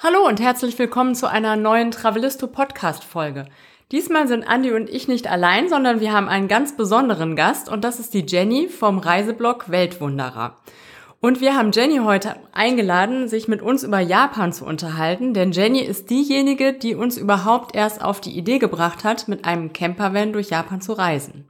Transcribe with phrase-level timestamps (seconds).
[0.00, 3.46] Hallo und herzlich willkommen zu einer neuen Travelisto Podcast Folge.
[3.90, 7.82] Diesmal sind Andi und ich nicht allein, sondern wir haben einen ganz besonderen Gast und
[7.82, 10.56] das ist die Jenny vom Reiseblog Weltwunderer.
[11.20, 15.80] Und wir haben Jenny heute eingeladen, sich mit uns über Japan zu unterhalten, denn Jenny
[15.80, 20.50] ist diejenige, die uns überhaupt erst auf die Idee gebracht hat, mit einem Campervan durch
[20.50, 21.48] Japan zu reisen.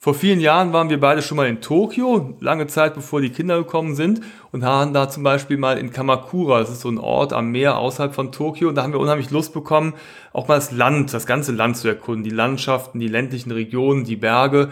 [0.00, 3.58] Vor vielen Jahren waren wir beide schon mal in Tokio, lange Zeit bevor die Kinder
[3.58, 4.20] gekommen sind
[4.52, 7.78] und haben da zum Beispiel mal in Kamakura, das ist so ein Ort am Meer
[7.78, 9.94] außerhalb von Tokio, und da haben wir unheimlich Lust bekommen,
[10.32, 14.14] auch mal das Land, das ganze Land zu erkunden, die Landschaften, die ländlichen Regionen, die
[14.14, 14.68] Berge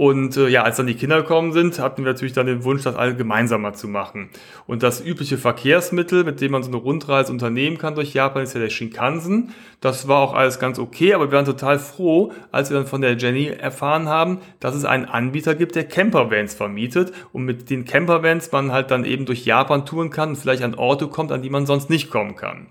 [0.00, 2.84] und äh, ja, als dann die Kinder gekommen sind, hatten wir natürlich dann den Wunsch,
[2.84, 4.30] das alle gemeinsamer zu machen.
[4.66, 8.54] Und das übliche Verkehrsmittel, mit dem man so eine Rundreise unternehmen kann durch Japan, ist
[8.54, 9.52] ja der Shinkansen.
[9.82, 13.02] Das war auch alles ganz okay, aber wir waren total froh, als wir dann von
[13.02, 17.84] der Jenny erfahren haben, dass es einen Anbieter gibt, der Campervans vermietet und mit den
[17.84, 21.42] Campervans man halt dann eben durch Japan touren kann und vielleicht an Orte kommt, an
[21.42, 22.68] die man sonst nicht kommen kann.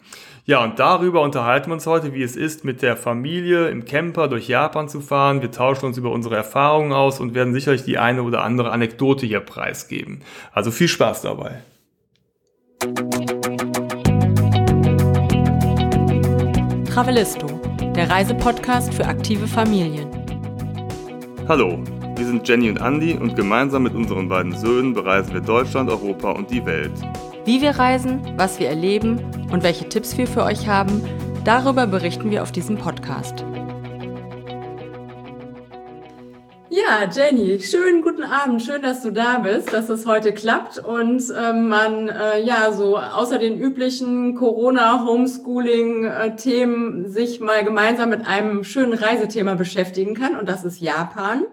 [0.50, 4.28] Ja, und darüber unterhalten wir uns heute, wie es ist, mit der Familie im Camper
[4.28, 5.44] durch Japan zu fahren.
[5.44, 9.28] Wir tauschen uns über unsere Erfahrungen aus und werden sicherlich die eine oder andere Anekdote
[9.28, 10.24] hier preisgeben.
[10.52, 11.62] Also viel Spaß dabei.
[16.92, 17.46] Travelisto,
[17.96, 20.10] der Reisepodcast für aktive Familien.
[21.48, 21.78] Hallo,
[22.16, 26.32] wir sind Jenny und Andy und gemeinsam mit unseren beiden Söhnen bereisen wir Deutschland, Europa
[26.32, 26.94] und die Welt.
[27.50, 29.20] Wie wir reisen, was wir erleben
[29.52, 31.02] und welche Tipps wir für euch haben,
[31.46, 33.44] darüber berichten wir auf diesem Podcast.
[36.70, 38.62] Ja, Jenny, schönen guten Abend.
[38.62, 43.00] Schön, dass du da bist, dass es heute klappt und äh, man äh, ja so
[43.00, 50.66] außer den üblichen Corona-Homeschooling-Themen sich mal gemeinsam mit einem schönen Reisethema beschäftigen kann und das
[50.66, 51.46] ist Japan.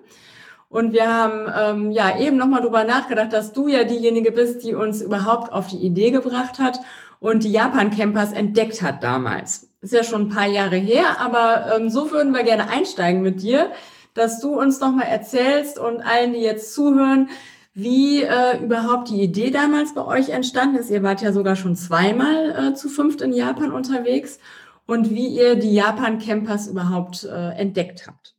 [0.69, 4.75] Und wir haben ähm, ja eben nochmal drüber nachgedacht, dass du ja diejenige bist, die
[4.75, 6.81] uns überhaupt auf die Idee gebracht hat
[7.20, 9.69] und die Japan-Campers entdeckt hat damals.
[9.81, 13.42] Ist ja schon ein paar Jahre her, aber ähm, so würden wir gerne einsteigen mit
[13.42, 13.70] dir,
[14.14, 17.29] dass du uns nochmal erzählst und allen, die jetzt zuhören,
[17.74, 20.91] wie äh, überhaupt die Idee damals bei euch entstanden ist.
[20.91, 24.39] Ihr wart ja sogar schon zweimal äh, zu fünft in Japan unterwegs
[24.86, 28.35] und wie ihr die Japan-Campers überhaupt äh, entdeckt habt.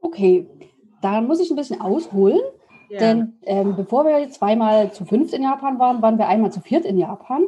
[0.00, 0.48] Okay,
[1.02, 2.40] da muss ich ein bisschen ausholen.
[2.88, 3.00] Ja.
[3.00, 6.84] Denn ähm, bevor wir zweimal zu fünft in Japan waren, waren wir einmal zu viert
[6.84, 7.44] in Japan.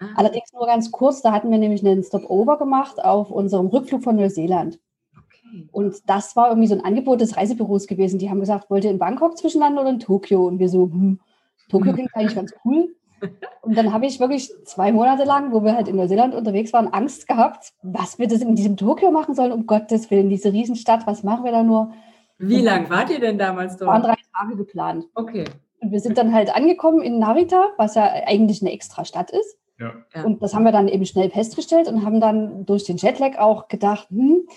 [0.00, 0.06] Ah.
[0.16, 4.16] Allerdings nur ganz kurz, da hatten wir nämlich einen Stopover gemacht auf unserem Rückflug von
[4.16, 4.78] Neuseeland.
[5.16, 5.68] Okay.
[5.72, 8.18] Und das war irgendwie so ein Angebot des Reisebüros gewesen.
[8.18, 10.46] Die haben gesagt, wollt ihr in Bangkok zwischenlanden oder in Tokio?
[10.46, 11.20] Und wir so, hm,
[11.68, 12.94] Tokio klingt eigentlich ganz cool.
[13.62, 16.88] Und dann habe ich wirklich zwei Monate lang, wo wir halt in Neuseeland unterwegs waren,
[16.88, 21.06] Angst gehabt, was wir das in diesem Tokio machen sollen, um Gottes Willen, diese Riesenstadt,
[21.06, 21.92] was machen wir da nur?
[22.38, 23.90] Wie lang wart ihr denn damals dort?
[23.90, 25.06] Waren drei Tage geplant.
[25.14, 25.44] Okay.
[25.80, 29.58] Und wir sind dann halt angekommen in Narita, was ja eigentlich eine extra Stadt ist.
[29.78, 29.92] Ja.
[30.24, 33.68] Und das haben wir dann eben schnell festgestellt und haben dann durch den Jetlag auch
[33.68, 34.48] gedacht, hm,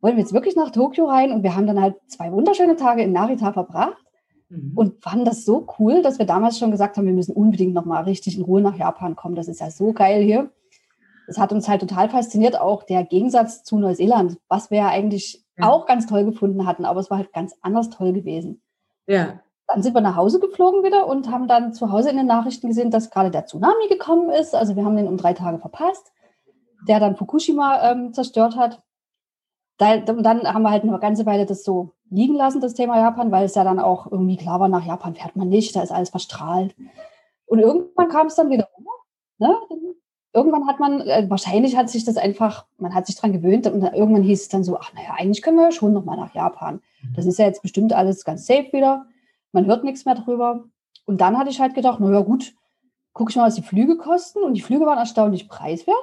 [0.00, 1.30] wollen wir jetzt wirklich nach Tokio rein?
[1.32, 4.04] Und wir haben dann halt zwei wunderschöne Tage in Narita verbracht
[4.48, 4.72] mhm.
[4.74, 8.04] und fanden das so cool, dass wir damals schon gesagt haben, wir müssen unbedingt nochmal
[8.04, 9.36] richtig in Ruhe nach Japan kommen.
[9.36, 10.50] Das ist ja so geil hier.
[11.26, 15.43] Das hat uns halt total fasziniert, auch der Gegensatz zu Neuseeland, was wir ja eigentlich
[15.56, 15.68] ja.
[15.68, 18.62] auch ganz toll gefunden hatten, aber es war halt ganz anders toll gewesen.
[19.06, 19.40] Ja.
[19.66, 22.68] Dann sind wir nach Hause geflogen wieder und haben dann zu Hause in den Nachrichten
[22.68, 24.54] gesehen, dass gerade der Tsunami gekommen ist.
[24.54, 26.12] Also wir haben den um drei Tage verpasst,
[26.86, 28.82] der dann Fukushima ähm, zerstört hat.
[29.78, 32.98] Da, und dann haben wir halt eine ganze Weile das so liegen lassen, das Thema
[32.98, 35.82] Japan, weil es ja dann auch irgendwie klar war, nach Japan fährt man nicht, da
[35.82, 36.76] ist alles verstrahlt.
[37.46, 38.86] Und irgendwann kam es dann wieder um.
[39.38, 39.56] Ne?
[40.34, 43.82] Irgendwann hat man, äh, wahrscheinlich hat sich das einfach, man hat sich dran gewöhnt und
[43.82, 46.80] irgendwann hieß es dann so, ach naja, eigentlich können wir ja schon nochmal nach Japan.
[47.02, 47.14] Mhm.
[47.14, 49.06] Das ist ja jetzt bestimmt alles ganz safe wieder.
[49.52, 50.64] Man hört nichts mehr drüber.
[51.06, 52.54] Und dann hatte ich halt gedacht, naja gut,
[53.12, 54.42] gucke ich mal, was die Flüge kosten.
[54.42, 55.96] Und die Flüge waren erstaunlich preiswert.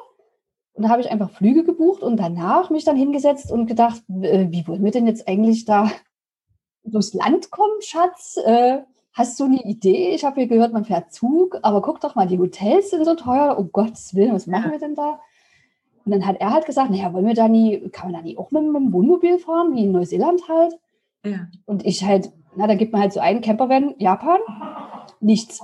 [0.74, 4.66] Und da habe ich einfach Flüge gebucht und danach mich dann hingesetzt und gedacht, wie
[4.68, 5.91] wollen wir denn jetzt eigentlich da
[6.84, 8.38] durchs Land kommen, Schatz?
[8.46, 8.80] Äh,
[9.14, 10.12] hast du eine Idee?
[10.16, 13.16] Ich habe hier gehört, man fährt Zug, aber guck doch mal, die Hotels sind so
[13.16, 13.56] teuer.
[13.60, 15.20] Oh Gottes Willen, was machen wir denn da?
[16.06, 18.38] Und dann hat er halt gesagt, naja, wollen wir da nie, kann man da nie
[18.38, 20.74] auch mit, mit dem Wohnmobil fahren, wie in Neuseeland halt?
[21.24, 21.47] Ja.
[21.66, 24.40] Und ich halt, na, da gibt man halt so einen Campervan, Japan,
[25.20, 25.62] nichts.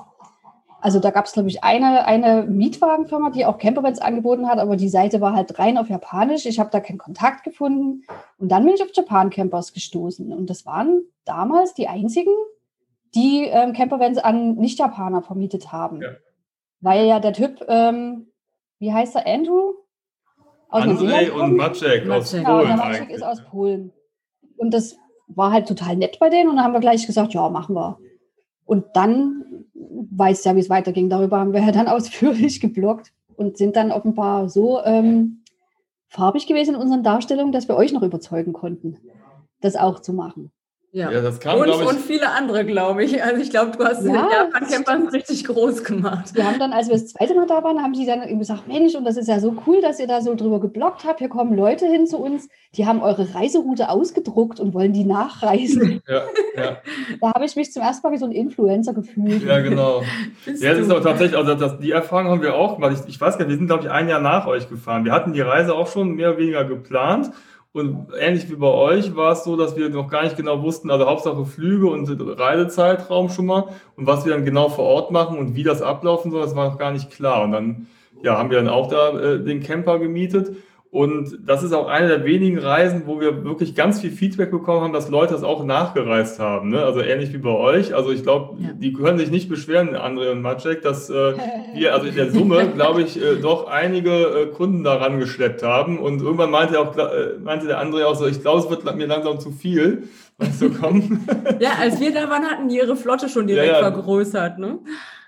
[0.80, 4.76] Also da gab es, glaube ich, eine, eine Mietwagenfirma, die auch Campervans angeboten hat, aber
[4.76, 6.46] die Seite war halt rein auf Japanisch.
[6.46, 8.04] Ich habe da keinen Kontakt gefunden.
[8.38, 10.32] Und dann bin ich auf Japan Campers gestoßen.
[10.32, 12.32] Und das waren damals die einzigen
[13.16, 16.02] die ähm, Campervans an Nicht-Japaner vermietet haben.
[16.02, 16.10] Ja.
[16.80, 18.32] Weil ja der Typ, ähm,
[18.80, 19.74] wie heißt er, Andrew?
[20.70, 22.44] Aus Andrzej und Maciek aus Polen.
[22.44, 23.94] Genau, der Maciek ist aus Polen.
[24.58, 27.50] Und das war halt total nett bei denen und dann haben wir gleich gesagt, ja,
[27.50, 28.00] machen wir.
[28.66, 31.10] Und dann weiß ja, wie es weiterging.
[31.10, 33.12] Darüber haben wir ja dann ausführlich geblockt.
[33.36, 35.44] und sind dann offenbar so ähm,
[36.08, 38.98] farbig gewesen in unseren Darstellungen, dass wir euch noch überzeugen konnten,
[39.62, 40.52] das auch zu machen.
[40.98, 43.24] Ja, ja das kam, und, ich, und viele andere, glaube ich.
[43.24, 46.34] Also ich glaube, du hast ja, den Japan-Campern richtig groß gemacht.
[46.34, 48.96] Wir haben dann, als wir das zweite Mal da waren, haben sie dann gesagt, Mensch,
[48.96, 51.20] und das ist ja so cool, dass ihr da so drüber geblockt habt.
[51.20, 56.02] Hier kommen Leute hin zu uns, die haben eure Reiseroute ausgedruckt und wollen die nachreisen.
[56.08, 56.24] Ja,
[56.56, 56.78] ja.
[57.22, 59.44] Da habe ich mich zum ersten Mal wie so ein Influencer gefühlt.
[59.44, 60.02] Ja, genau.
[60.46, 62.98] ja, das ist auch tatsächlich, also das, die Erfahrung haben wir auch gemacht.
[63.00, 65.06] Ich, ich weiß gar nicht, wir sind, glaube ich, ein Jahr nach euch gefahren.
[65.06, 67.32] Wir hatten die Reise auch schon mehr oder weniger geplant
[67.78, 70.92] und ähnlich wie bei euch war es so, dass wir noch gar nicht genau wussten,
[70.92, 72.08] also Hauptsache Flüge und
[72.40, 73.66] Reisezeitraum schon mal
[73.96, 76.70] und was wir dann genau vor Ort machen und wie das ablaufen soll, das war
[76.70, 77.44] noch gar nicht klar.
[77.44, 77.88] Und dann
[78.24, 80.56] ja, haben wir dann auch da äh, den Camper gemietet
[80.98, 84.82] und das ist auch eine der wenigen Reisen, wo wir wirklich ganz viel Feedback bekommen
[84.82, 86.72] haben, dass Leute das auch nachgereist haben.
[86.72, 86.82] Ne?
[86.82, 87.94] Also ähnlich wie bei euch.
[87.94, 88.70] Also ich glaube, ja.
[88.74, 91.36] die können sich nicht beschweren, André und Maciek, dass äh,
[91.76, 96.00] wir also in der Summe, glaube ich, äh, doch einige äh, Kunden daran geschleppt haben.
[96.00, 99.06] Und irgendwann meinte, auch, äh, meinte der André auch so, ich glaube, es wird mir
[99.06, 100.08] langsam zu viel.
[100.40, 101.28] Was so kommen.
[101.60, 103.92] ja, als wir da waren, hatten die ihre Flotte schon direkt ja, ja.
[103.92, 104.58] vergrößert.
[104.58, 104.80] Ne?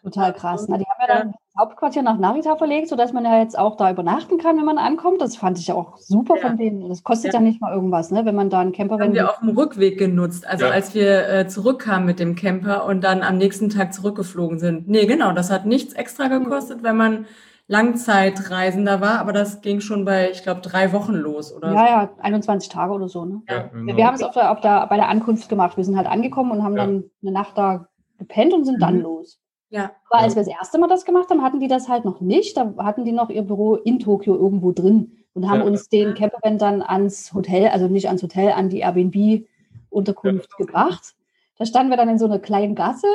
[0.02, 0.66] Total krass.
[0.68, 3.92] Na, die haben ja dann Hauptquartier nach Narita verlegt, sodass man ja jetzt auch da
[3.92, 5.22] übernachten kann, wenn man ankommt.
[5.22, 6.48] Das fand ich auch super ja.
[6.48, 6.88] von denen.
[6.88, 7.40] Das kostet ja.
[7.40, 7.46] ja.
[7.46, 8.26] nicht mal irgendwas, ne?
[8.26, 9.00] wenn man da einen Camper...
[9.00, 10.72] Haben wir auf dem Rückweg genutzt, also ja.
[10.72, 14.88] als wir äh, zurückkamen mit dem Camper und dann am nächsten Tag zurückgeflogen sind.
[14.88, 17.26] Nee, genau, das hat nichts extra gekostet, wenn man
[17.68, 21.72] Langzeitreisender war, aber das ging schon bei, ich glaube, drei Wochen los, oder?
[21.72, 23.26] Ja, ja, 21 Tage oder so.
[23.26, 23.44] Ne?
[23.48, 23.96] Ja, genau.
[23.96, 25.78] Wir haben es auf der, auf der, bei der Ankunft gemacht.
[25.78, 28.82] Wir sind halt angekommen und haben dann eine Nacht da gepennt und sind mhm.
[28.82, 29.40] dann los.
[29.70, 29.92] Ja.
[30.10, 32.58] Aber als wir das erste Mal das gemacht haben, hatten die das halt noch nicht.
[32.58, 35.66] Da hatten die noch ihr Büro in Tokio irgendwo drin und haben ja.
[35.66, 40.66] uns den Campervan dann ans Hotel, also nicht ans Hotel, an die Airbnb-Unterkunft ja.
[40.66, 41.16] gebracht.
[41.58, 43.08] Da standen wir dann in so einer kleinen Gasse,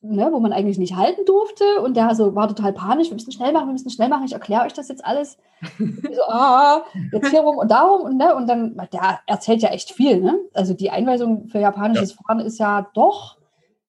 [0.00, 1.80] ne, wo man eigentlich nicht halten durfte.
[1.82, 4.32] Und der so, war total panisch, wir müssen schnell machen, wir müssen schnell machen, ich
[4.32, 5.38] erkläre euch das jetzt alles.
[5.78, 6.82] so, ah,
[7.12, 8.02] jetzt hier rum und darum.
[8.02, 10.20] Und, ne, und dann, der erzählt ja echt viel.
[10.20, 10.38] Ne?
[10.52, 12.16] Also die Einweisung für japanisches ja.
[12.26, 13.36] Fahren ist ja doch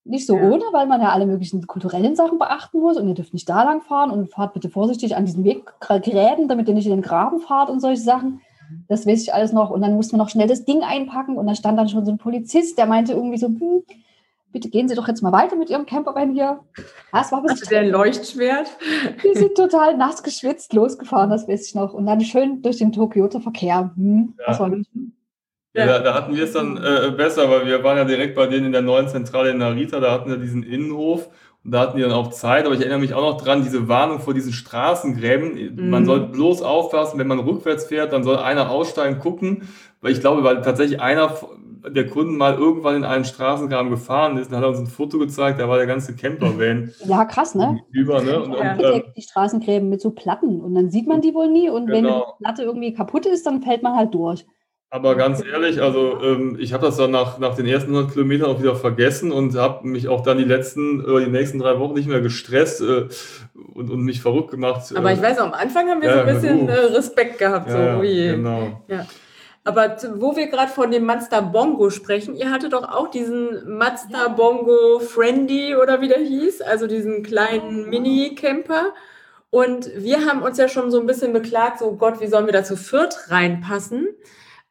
[0.06, 0.44] nicht so ja.
[0.44, 3.64] ohne, weil man ja alle möglichen kulturellen Sachen beachten muss und ihr dürft nicht da
[3.64, 7.40] lang fahren und fahrt bitte vorsichtig an diesen Weggräben, damit ihr nicht in den Graben
[7.40, 8.42] fahrt und solche Sachen.
[8.88, 9.70] Das weiß ich alles noch.
[9.70, 12.12] Und dann musste man noch schnell das Ding einpacken und da stand dann schon so
[12.12, 13.84] ein Polizist, der meinte irgendwie so, hm,
[14.52, 16.60] bitte gehen Sie doch jetzt mal weiter mit Ihrem Campervan hier.
[17.12, 18.72] Das war Hatte der Leuchtschwert?
[19.22, 21.94] Wir sind total nass geschwitzt losgefahren, das weiß ich noch.
[21.94, 23.92] Und dann schön durch den Tokioter-Verkehr.
[23.96, 24.46] Hm, ja.
[24.48, 24.72] Das war.
[25.74, 28.46] Ja, da, da, hatten wir es dann äh, besser, weil wir waren ja direkt bei
[28.46, 31.30] denen in der neuen Zentrale in Narita, da hatten wir diesen Innenhof
[31.64, 33.88] und da hatten die dann auch Zeit, aber ich erinnere mich auch noch dran, diese
[33.88, 35.76] Warnung vor diesen Straßengräben.
[35.76, 35.90] Mhm.
[35.90, 39.64] Man soll bloß aufpassen, wenn man rückwärts fährt, dann soll einer aussteigen, gucken,
[40.02, 41.34] weil ich glaube, weil tatsächlich einer
[41.90, 45.18] der Kunden mal irgendwann in einen Straßengraben gefahren ist, dann hat er uns ein Foto
[45.20, 46.92] gezeigt, da war der ganze Campervan.
[47.06, 47.82] Ja, krass, ne?
[47.92, 48.42] Über, ne?
[48.42, 48.74] Und, ja.
[48.74, 51.88] und, ähm, die Straßengräben mit so Platten und dann sieht man die wohl nie und
[51.88, 51.96] genau.
[51.96, 54.46] wenn die Platte irgendwie kaputt ist, dann fällt man halt durch.
[54.94, 58.52] Aber ganz ehrlich, also ähm, ich habe das dann nach, nach den ersten 100 Kilometern
[58.52, 61.96] auch wieder vergessen und habe mich auch dann die letzten, äh, die nächsten drei Wochen
[61.96, 63.08] nicht mehr gestresst äh,
[63.74, 64.84] und, und mich verrückt gemacht.
[64.96, 67.72] Aber ich weiß, am Anfang haben wir ja, so ein bisschen uh, Respekt gehabt.
[67.72, 68.84] So, ja, genau.
[68.88, 69.08] Ja.
[69.64, 74.28] Aber wo wir gerade von dem Mazda Bongo sprechen, ihr hattet doch auch diesen Mazda
[74.28, 78.94] Bongo Friendly oder wie der hieß, also diesen kleinen Mini-Camper.
[79.50, 82.54] Und wir haben uns ja schon so ein bisschen beklagt, so Gott, wie sollen wir
[82.54, 84.10] da zu viert reinpassen?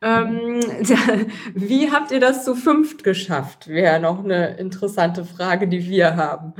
[0.02, 0.96] Ähm, ja,
[1.54, 3.68] wie habt ihr das zu fünft geschafft?
[3.68, 6.54] Wäre noch eine interessante Frage, die wir haben.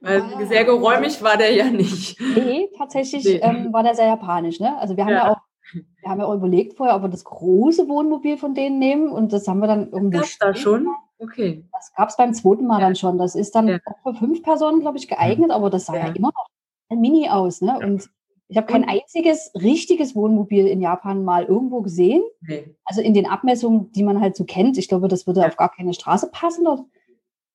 [0.00, 2.20] Weil ah, sehr geräumig war der ja nicht.
[2.20, 3.40] Nee, tatsächlich nee.
[3.42, 4.60] Ähm, war der sehr japanisch.
[4.60, 4.76] Ne?
[4.78, 5.24] Also wir haben ja.
[5.26, 5.30] ja.
[5.30, 5.38] auch,
[5.72, 9.32] wir haben ja auch überlegt vorher, ob wir das große Wohnmobil von denen nehmen und
[9.32, 10.18] das haben wir dann irgendwie.
[10.18, 10.86] Gab da schon?
[11.18, 11.64] Okay.
[11.72, 12.86] Das gab es beim zweiten Mal ja.
[12.86, 13.16] dann schon.
[13.16, 13.78] Das ist dann ja.
[14.02, 16.46] für fünf Personen, glaube ich, geeignet, aber das sah ja, immer noch
[16.90, 17.62] ein Mini aus.
[17.62, 17.78] Ne?
[17.78, 18.10] Und
[18.52, 22.22] ich habe kein einziges richtiges Wohnmobil in Japan mal irgendwo gesehen.
[22.42, 22.76] Nee.
[22.84, 24.76] Also in den Abmessungen, die man halt so kennt.
[24.76, 25.46] Ich glaube, das würde ja.
[25.46, 26.80] auf gar keine Straße passen dort.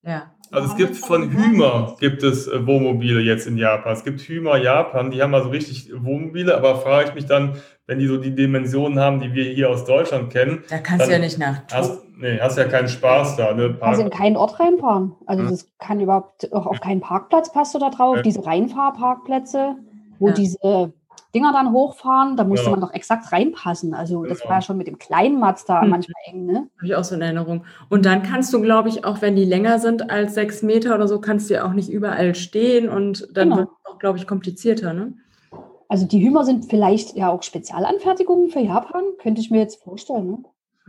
[0.01, 0.31] Ja.
[0.49, 3.93] Also es gibt von Hymer gibt es äh, Wohnmobile jetzt in Japan.
[3.93, 7.99] Es gibt Hymer Japan, die haben also richtig Wohnmobile, aber frage ich mich dann, wenn
[7.99, 10.63] die so die Dimensionen haben, die wir hier aus Deutschland kennen.
[10.67, 11.61] Da kannst du ja nicht nach.
[11.71, 13.53] Hast, nee, hast ja keinen Spaß da.
[13.53, 13.69] Ne?
[13.69, 15.13] Park also in keinen Ort reinfahren.
[15.27, 15.51] Also hm.
[15.51, 18.15] das kann überhaupt auch auf keinen Parkplatz passt du da drauf.
[18.15, 18.21] Ja.
[18.23, 19.75] Diese Reinfahrparkplätze
[20.19, 20.33] wo ja.
[20.33, 20.93] diese
[21.35, 22.71] Dinger dann hochfahren, da musste ja.
[22.71, 23.93] man doch exakt reinpassen.
[23.93, 24.49] Also das genau.
[24.49, 25.89] war ja schon mit dem kleinen Mazda hm.
[25.89, 26.69] manchmal eng, ne?
[26.77, 27.65] Habe ich auch so in Erinnerung.
[27.89, 31.07] Und dann kannst du, glaube ich, auch wenn die länger sind als sechs Meter oder
[31.07, 33.57] so, kannst du ja auch nicht überall stehen und dann genau.
[33.57, 35.13] wird es auch, glaube ich, komplizierter, ne?
[35.89, 40.27] Also die Hümer sind vielleicht ja auch Spezialanfertigungen für Japan, könnte ich mir jetzt vorstellen,
[40.27, 40.37] ne?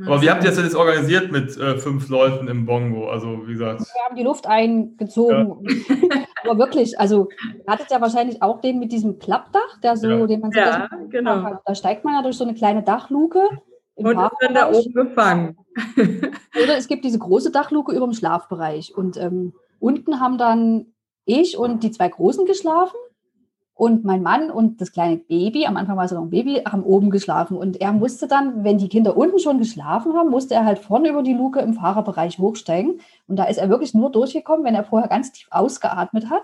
[0.07, 3.09] Aber wie habt ihr das jetzt organisiert mit äh, fünf Leuten im Bongo?
[3.09, 3.81] Also, wie gesagt.
[3.81, 5.67] Wir haben die Luft eingezogen.
[5.67, 6.07] Ja.
[6.45, 7.29] aber wirklich, also
[7.67, 10.27] ihr hattet ja wahrscheinlich auch den mit diesem Klappdach, der so, Ja.
[10.27, 11.43] den man sich Ja, genau.
[11.43, 11.59] kann.
[11.65, 13.41] Da steigt man ja durch so eine kleine Dachluke.
[13.97, 15.57] im Und ist dann da oben gefangen.
[16.63, 18.97] Oder es gibt diese große Dachluke über dem Schlafbereich.
[18.97, 22.97] Und ähm, unten haben dann ich und die zwei Großen geschlafen.
[23.79, 26.83] Und mein Mann und das kleine Baby, am Anfang war es noch ein Baby, haben
[26.83, 27.57] oben geschlafen.
[27.57, 31.11] Und er musste dann, wenn die Kinder unten schon geschlafen haben, musste er halt vorne
[31.11, 33.01] über die Luke im Fahrerbereich hochsteigen.
[33.29, 36.43] Und da ist er wirklich nur durchgekommen, wenn er vorher ganz tief ausgeatmet hat,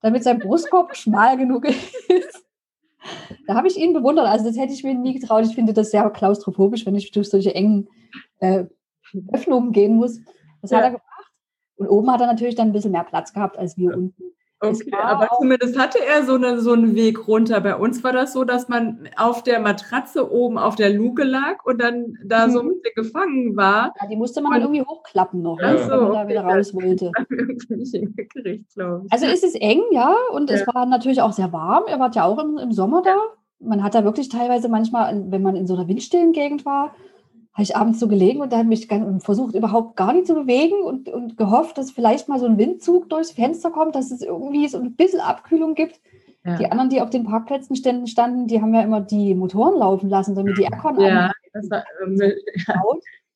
[0.00, 2.46] damit sein Brustkorb schmal genug ist.
[3.48, 4.28] Da habe ich ihn bewundert.
[4.28, 5.44] Also das hätte ich mir nie getraut.
[5.46, 7.88] Ich finde das sehr klaustrophobisch, wenn ich durch solche engen
[8.38, 8.66] äh,
[9.32, 10.20] Öffnungen gehen muss.
[10.62, 10.84] Das hat Ja.
[10.84, 11.32] er gemacht.
[11.78, 14.22] Und oben hat er natürlich dann ein bisschen mehr Platz gehabt als wir unten.
[14.62, 17.60] Es Okay, war aber zumindest hatte er so, eine, so einen Weg runter.
[17.62, 21.64] Bei uns war das so, dass man auf der Matratze oben auf der Luke lag
[21.64, 22.70] und dann da so ein Mhm.
[22.82, 23.94] bisschen gefangen war.
[24.00, 26.42] Ja, die musste man dann irgendwie hochklappen noch, Ach ne, so, wenn man da wieder
[26.42, 26.48] ja.
[26.56, 27.10] raus wollte.
[29.10, 30.74] Also es ist eng, ja, und es Ja.
[30.74, 31.84] war natürlich auch sehr warm.
[31.88, 33.16] Ihr wart ja auch im, im Sommer da.
[33.60, 36.94] Man hat da wirklich teilweise manchmal, wenn man in so einer windstillen Gegend war,
[37.52, 40.82] habe ich abends so gelegen und da mich ganz, versucht, überhaupt gar nicht zu bewegen
[40.82, 44.68] und, und gehofft, dass vielleicht mal so ein Windzug durchs Fenster kommt, dass es irgendwie
[44.68, 46.00] so ein bisschen Abkühlung gibt.
[46.44, 46.56] Ja.
[46.56, 50.08] Die anderen, die auf den Parkplätzen ständen, standen, die haben ja immer die Motoren laufen
[50.08, 52.82] lassen, damit die Aircon ja, das war ähm, ja,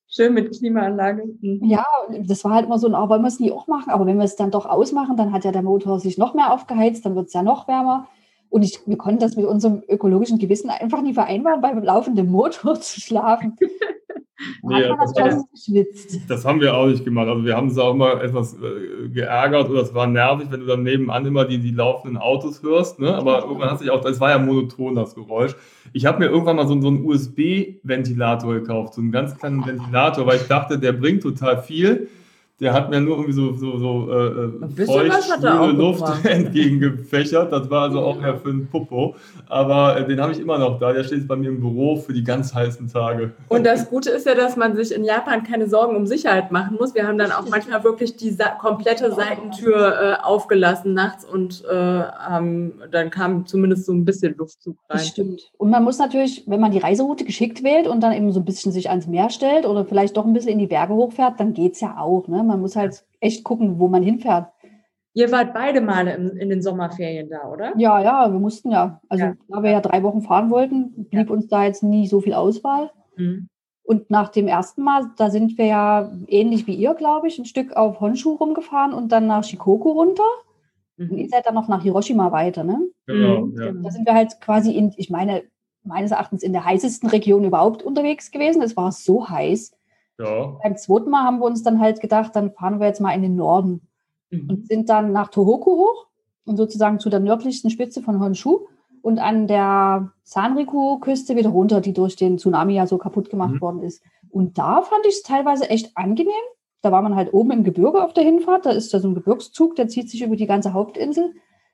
[0.07, 1.25] schön mit Klimaanlage.
[1.41, 1.61] Mhm.
[1.65, 1.85] Ja,
[2.21, 3.91] das war halt immer so, ein, ah, wollen wir es nie auch machen?
[3.91, 6.53] Aber wenn wir es dann doch ausmachen, dann hat ja der Motor sich noch mehr
[6.53, 8.09] aufgeheizt, dann wird es ja noch wärmer.
[8.55, 12.75] Und ich, wir konnten das mit unserem ökologischen Gewissen einfach nie vereinbaren, beim laufenden Motor
[12.81, 13.57] zu schlafen.
[14.63, 16.19] Nee, das geschwitzt.
[16.29, 17.29] Das haben wir auch nicht gemacht.
[17.29, 20.67] Also wir haben uns auch immer etwas äh, geärgert oder es war nervig, wenn du
[20.67, 22.99] dann nebenan immer die, die laufenden Autos hörst.
[22.99, 23.15] Ne?
[23.15, 25.55] Aber irgendwann hat sich auch, das war ja monoton, das Geräusch.
[25.93, 30.27] Ich habe mir irgendwann mal so, so einen USB-Ventilator gekauft, so einen ganz kleinen Ventilator,
[30.27, 32.09] weil ich dachte, der bringt total viel.
[32.61, 37.53] Der hat mir nur irgendwie so, so, so äh, schwüle auch Luft entgegengefächert.
[37.53, 39.17] Das war also auch eher für einen Popo.
[39.49, 40.93] Aber äh, den habe ich immer noch da.
[40.93, 43.33] Der steht jetzt bei mir im Büro für die ganz heißen Tage.
[43.49, 46.77] Und das Gute ist ja, dass man sich in Japan keine Sorgen um Sicherheit machen
[46.79, 46.95] muss.
[46.95, 51.75] Wir haben dann auch manchmal wirklich die Sa komplette Seitentür äh, aufgelassen nachts und äh,
[51.75, 54.99] haben, dann kam zumindest so ein bisschen Luftzug rein.
[54.99, 55.51] Das stimmt.
[55.59, 58.45] Und man muss natürlich, wenn man die Reiseroute geschickt wählt und dann eben so ein
[58.45, 61.53] bisschen sich ans Meer stellt oder vielleicht doch ein bisschen in die Berge hochfährt, dann
[61.53, 62.29] geht es ja auch.
[62.29, 62.44] Ne?
[62.45, 64.49] Man muss halt echt gucken, wo man hinfährt.
[65.17, 67.73] Ihr wart beide Male in, in den Sommerferien da, oder?
[67.77, 69.01] Ja, ja, wir mussten ja.
[69.09, 69.35] Also, Ja.
[69.49, 72.91] da wir ja drei Wochen fahren wollten, blieb uns da jetzt nie so viel Auswahl.
[73.17, 73.49] Mhm.
[73.85, 77.45] Und nach dem ersten Mal, da sind wir ja ähnlich wie ihr, glaube ich, ein
[77.45, 80.23] Stück auf Honshu rumgefahren und dann nach Shikoku runter.
[80.99, 81.29] Und ihr Mhm.
[81.29, 82.81] seid dann noch nach Hiroshima weiter, ne?
[83.07, 83.43] Genau.
[83.47, 83.67] Mhm, Ja.
[83.71, 83.83] genau.
[83.83, 85.43] Da sind wir halt quasi in, ich meine,
[85.85, 88.63] meines Erachtens in der heißesten Region überhaupt unterwegs gewesen.
[88.63, 89.77] Es war so heiß.
[90.19, 90.57] Ja.
[90.63, 93.23] Beim zweiten Mal haben wir uns dann halt gedacht, dann fahren wir jetzt mal in
[93.23, 93.89] den Norden
[94.31, 94.49] Mhm.
[94.51, 96.07] und sind dann nach Tohoku hoch
[96.47, 98.67] und sozusagen zu der nördlichsten Spitze von Honshu
[99.03, 103.61] und an der Sanriku-Küste wieder runter, die durch den Tsunami ja so kaputt gemacht Mhm.
[103.61, 104.03] worden ist.
[104.31, 106.33] Und da fand ich es teilweise echt angenehm.
[106.83, 109.15] Da war man halt oben im Gebirge auf der Hinfahrt, da ist ja so ein
[109.15, 111.33] Gebirgszug, der zieht sich über die ganze Hauptinsel.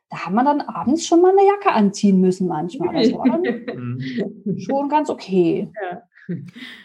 [0.08, 2.94] Da hat man dann abends schon mal eine Jacke anziehen müssen manchmal.
[2.94, 3.42] Das war dann
[4.44, 4.58] Mhm.
[4.58, 5.70] schon ganz okay.
[5.90, 6.02] Ja,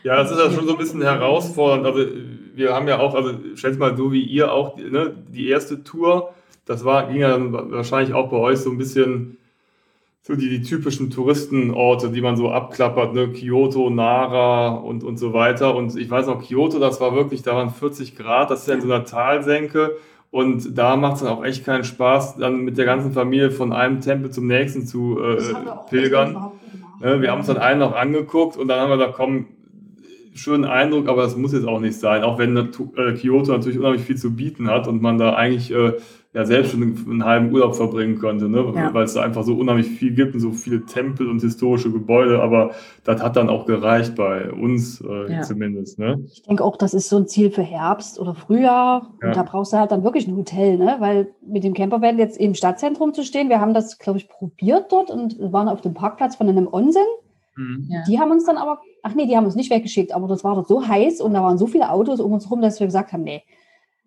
[0.03, 1.85] das ist ja schon so ein bisschen herausfordernd.
[1.85, 2.05] Also
[2.55, 6.33] wir haben ja auch, also stellt mal so wie ihr auch, ne, die erste Tour,
[6.65, 9.37] das war, ging ja dann wahrscheinlich auch bei euch so ein bisschen
[10.21, 15.33] so die, die typischen Touristenorte, die man so abklappert, ne, Kyoto, Nara und, und so
[15.33, 15.75] weiter.
[15.75, 18.73] Und ich weiß noch, Kyoto, das war wirklich, da waren 40 Grad, das ist ja
[18.73, 19.97] in so einer Talsenke.
[20.31, 23.71] Und da macht es dann auch echt keinen Spaß, dann mit der ganzen Familie von
[23.71, 25.37] einem Tempel zum nächsten zu äh,
[25.89, 26.51] pilgern.
[27.01, 29.47] Ne, wir haben uns dann einen noch angeguckt und dann haben wir gesagt, komm,
[30.33, 34.01] schönen Eindruck, aber das muss jetzt auch nicht sein, auch wenn äh, Kyoto natürlich unheimlich
[34.01, 35.93] viel zu bieten hat und man da eigentlich äh,
[36.35, 38.71] ja selbst schon einen, einen halben Urlaub verbringen könnte, ne?
[38.75, 38.93] Ja.
[38.93, 42.41] weil es da einfach so unheimlich viel gibt und so viele Tempel und historische Gebäude,
[42.41, 42.71] aber
[43.05, 45.41] das hat dann auch gereicht bei uns äh, Ja.
[45.41, 45.97] zumindest.
[45.97, 46.23] Ne?
[46.31, 49.13] Ich denke auch, das ist so ein Ziel für Herbst oder Frühjahr.
[49.21, 49.27] Ja.
[49.29, 50.97] Und da brauchst du halt dann wirklich ein Hotel, ne?
[50.99, 54.91] Weil mit dem Campervan jetzt im Stadtzentrum zu stehen, wir haben das, glaube ich, probiert
[54.91, 57.01] dort und waren auf dem Parkplatz von einem Onsen.
[57.87, 58.03] Ja.
[58.09, 60.55] Die haben uns dann aber, ach nee, die haben uns nicht weggeschickt, aber das war
[60.55, 63.13] dort so heiß und da waren so viele Autos um uns rum, dass wir gesagt
[63.13, 63.43] haben, nee,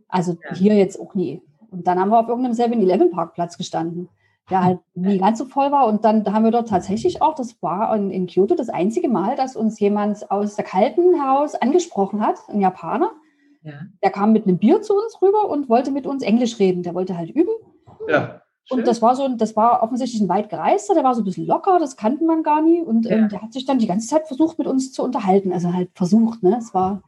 [0.08, 0.54] also Ja.
[0.54, 1.40] hier jetzt auch nie.
[1.70, 4.08] Und dann haben wir auf irgendeinem 7-Eleven-Parkplatz gestanden,
[4.50, 5.86] der halt nie ganz so voll war.
[5.86, 9.36] Und dann haben wir dort tatsächlich auch, das war in, in Kyoto das einzige Mal,
[9.36, 13.10] dass uns jemand aus der Kalten heraus angesprochen hat, ein Japaner.
[13.62, 13.74] Ja.
[14.02, 16.82] Der kam mit einem Bier zu uns rüber und wollte mit uns Englisch reden.
[16.82, 17.52] Der wollte halt üben.
[18.08, 18.40] Ja.
[18.64, 18.80] Schön.
[18.80, 21.46] Und das war so, das war offensichtlich ein weit gereister, der war so ein bisschen
[21.46, 22.82] locker, das kannten man gar nie.
[22.82, 23.16] Und Ja.
[23.16, 25.52] ähm, der hat sich dann die ganze Zeit versucht, mit uns zu unterhalten.
[25.52, 26.56] Also halt versucht, ne?
[26.58, 27.02] Es war.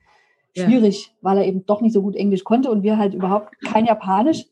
[0.55, 3.87] Schwierig, weil er eben doch nicht so gut Englisch konnte und wir halt überhaupt kein
[3.87, 4.47] Japanisch.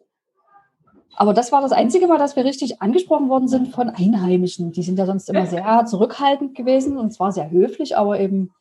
[1.17, 4.71] Aber das war das einzige Mal, dass wir richtig angesprochen worden sind von Einheimischen.
[4.71, 8.53] Die sind ja sonst immer sehr zurückhaltend gewesen und zwar sehr höflich, aber eben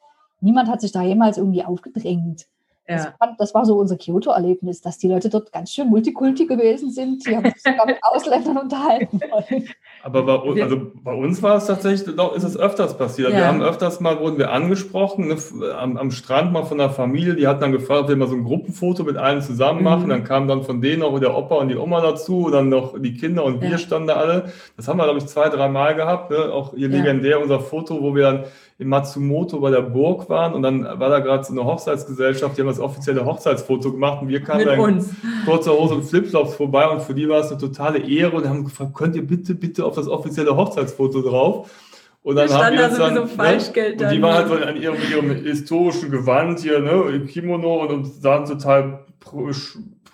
[0.41, 2.47] niemand hat sich da jemals irgendwie aufgedrängt.
[2.89, 2.95] Ja.
[2.95, 6.89] Das, fand, das, war so unser Kyoto-Erlebnis, dass die Leute dort ganz schön Multikulti gewesen
[6.89, 7.27] sind.
[7.27, 9.67] Die haben sich sogar mit Ausländern unterhalten wollen.
[10.03, 13.31] Aber bei, also bei, uns war es tatsächlich, doch ist es öfters passiert.
[13.31, 13.37] Ja.
[13.37, 15.37] Wir haben öfters mal, wurden wir angesprochen, ne,
[15.77, 18.35] am, am, Strand mal von einer Familie, die hat dann gefragt, ob wir mal so
[18.35, 20.05] ein Gruppenfoto mit allen zusammen machen.
[20.05, 20.09] Mhm.
[20.09, 22.97] Dann kam dann von denen auch der Opa und die Oma dazu, und dann noch
[22.97, 24.51] die Kinder und wir standen da alle.
[24.77, 26.31] Das haben wir, glaube ich, zwei, drei Mal gehabt.
[26.31, 26.37] Ne?
[26.53, 28.43] Auch hier legendär unser Foto, wo wir dann
[28.79, 32.61] in Matsumoto bei der Burg waren und dann war da gerade so eine Hochzeitsgesellschaft, die
[32.61, 35.09] haben das offizielle Hochzeitsfoto gemacht und wir kamen Mit dann uns.
[35.45, 38.63] kurzer Hose und Flipflops vorbei und für die war es eine totale Ehre und haben
[38.63, 41.69] gefragt, könnt ihr bitte, bitte auf das offizielle Hochzeitsfoto drauf?
[42.23, 45.31] Und dann haben wir dann, so Falschgeld ne, und die waren halt an ihrem, ihrem
[45.45, 49.05] historischen Gewand hier, ne, Kimono und, und sahen total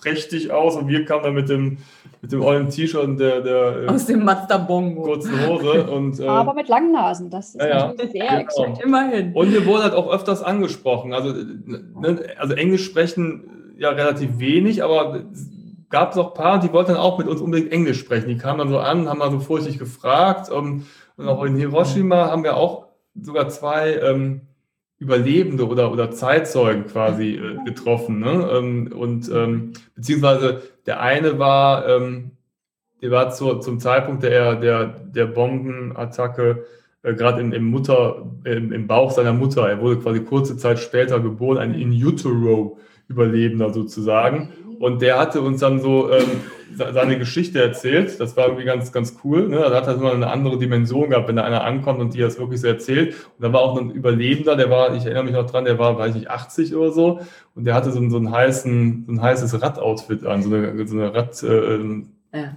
[0.04, 1.78] prächtig aus und wir kamen dann mit dem
[2.22, 6.20] mit dem ollen T-Shirt und der, der äh, aus dem Mazda Bongo kurzen Hose und
[6.20, 7.94] äh, aber mit langen Nasen, das ist ja, ja.
[7.98, 8.40] sehr genau.
[8.40, 8.84] exakt.
[8.84, 9.34] Immerhin.
[9.34, 14.84] Und wir wurden halt auch öfters angesprochen, also ne, also Englisch sprechen ja relativ wenig,
[14.84, 15.24] aber
[15.90, 18.28] gab es auch paar, die wollten dann auch mit uns unbedingt Englisch sprechen.
[18.30, 20.86] Die kamen dann so an, haben mal so furchtlich gefragt um, ähm,
[21.18, 22.88] und auch in Hiroshima haben wir auch
[23.22, 24.42] sogar zwei ähm,
[25.04, 28.20] Überlebende oder, oder Zeitzeugen quasi äh, getroffen.
[28.20, 28.50] Ne?
[28.54, 32.32] Ähm, und ähm, beziehungsweise der eine war, ähm,
[33.02, 36.66] der war zu, zum Zeitpunkt der, der, der Bombenattacke
[37.04, 39.68] äh, gerade im, im Mutter, im, im Bauch seiner Mutter.
[39.68, 42.80] Er wurde quasi kurze Zeit später geboren, ein In Utero
[43.10, 44.50] Überlebender sozusagen.
[44.80, 46.42] Und der hatte uns dann so ähm,
[46.76, 48.20] seine Geschichte erzählt.
[48.20, 49.48] Das war irgendwie ganz, ganz cool.
[49.48, 49.58] Ne?
[49.58, 52.40] Da hat er immer eine andere Dimension gehabt, wenn da einer ankommt und die das
[52.40, 53.16] wirklich so erzählt.
[53.38, 55.98] Und da war auch ein Überlebender, der war, ich erinnere mich noch dran, der war,
[55.98, 57.22] weiß ich, 80 oder so.
[57.56, 60.96] Und der hatte so, so, einen heißen, so ein heißes Radoutfit an, so eine, so
[60.96, 61.80] eine Rad, äh,
[62.34, 62.56] ja.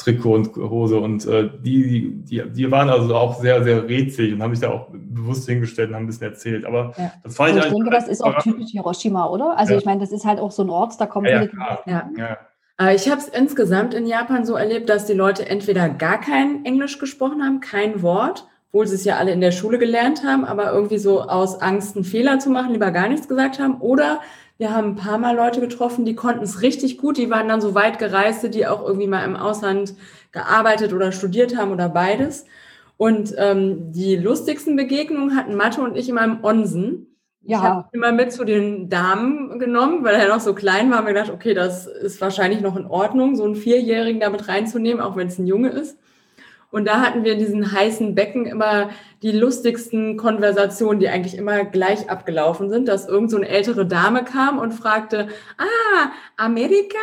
[0.00, 4.42] Trikot und Hose und äh, die, die, die waren also auch sehr, sehr rätselig und
[4.42, 6.64] haben sich da auch bewusst hingestellt und haben ein bisschen erzählt.
[6.64, 7.12] Aber ja.
[7.22, 9.58] das fand ich, ich denke, das ist auch typisch Hiroshima, oder?
[9.58, 9.78] Also ja.
[9.78, 12.38] ich meine, das ist halt auch so ein Ort, da kommen ja, viele.
[12.80, 16.64] Äh, ich habe es insgesamt in Japan so erlebt, dass die Leute entweder gar kein
[16.64, 20.44] Englisch gesprochen haben, kein Wort, obwohl sie es ja alle in der Schule gelernt haben,
[20.44, 23.80] aber irgendwie so aus Angst, einen Fehler zu machen, lieber gar nichts gesagt haben.
[23.80, 24.20] Oder
[24.60, 27.16] wir haben ein paar Mal Leute getroffen, die konnten es richtig gut.
[27.16, 29.94] Die waren dann so weit gereiste, die auch irgendwie mal im Ausland
[30.32, 32.44] gearbeitet oder studiert haben oder beides.
[32.98, 37.16] Und ähm, die lustigsten Begegnungen hatten Mathe und ich immer im Onsen.
[37.40, 37.56] Ja.
[37.56, 40.98] Ich habe immer mit zu den Damen genommen, weil er noch so klein war.
[40.98, 45.00] Haben wir gedacht, okay, das ist wahrscheinlich noch in Ordnung, so einen Vierjährigen damit reinzunehmen,
[45.00, 45.96] auch wenn es ein Junge ist.
[46.70, 48.90] Und da hatten wir in diesen heißen Becken immer
[49.22, 54.24] die lustigsten Konversationen, die eigentlich immer gleich abgelaufen sind, dass irgend so eine ältere Dame
[54.24, 55.28] kam und fragte,
[55.58, 57.00] ah, Amerikan?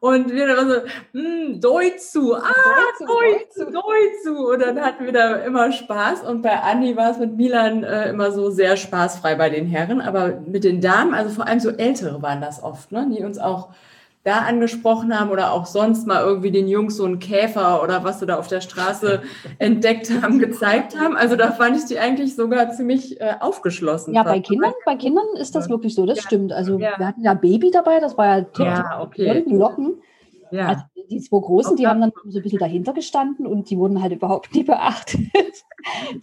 [0.00, 0.74] Und wir dann so,
[1.12, 2.52] hm, Deutschu, ah,
[2.98, 4.52] Deutschu, Deutschu.
[4.52, 6.24] Und dann hatten wir da immer Spaß.
[6.24, 10.02] Und bei Andi war es mit Milan äh, immer so sehr spaßfrei bei den Herren.
[10.02, 13.38] Aber mit den Damen, also vor allem so Ältere waren das oft, ne, die uns
[13.38, 13.70] auch
[14.24, 18.20] da angesprochen haben oder auch sonst mal irgendwie den Jungs so einen Käfer oder was
[18.20, 19.22] sie da auf der Straße
[19.58, 21.14] entdeckt haben, gezeigt haben.
[21.14, 24.14] Also da fand ich die eigentlich sogar ziemlich äh, aufgeschlossen.
[24.14, 26.22] Ja, bei Kindern, bei Kindern ist das wirklich so, das ja.
[26.24, 26.52] stimmt.
[26.52, 26.98] Also ja.
[26.98, 29.44] wir hatten ja Baby dabei, das war ja, ja okay.
[29.46, 30.00] die Locken.
[30.50, 30.68] Ja.
[30.68, 34.00] Also die zwei Großen, die haben dann so ein bisschen dahinter gestanden und die wurden
[34.00, 35.20] halt überhaupt nicht beachtet.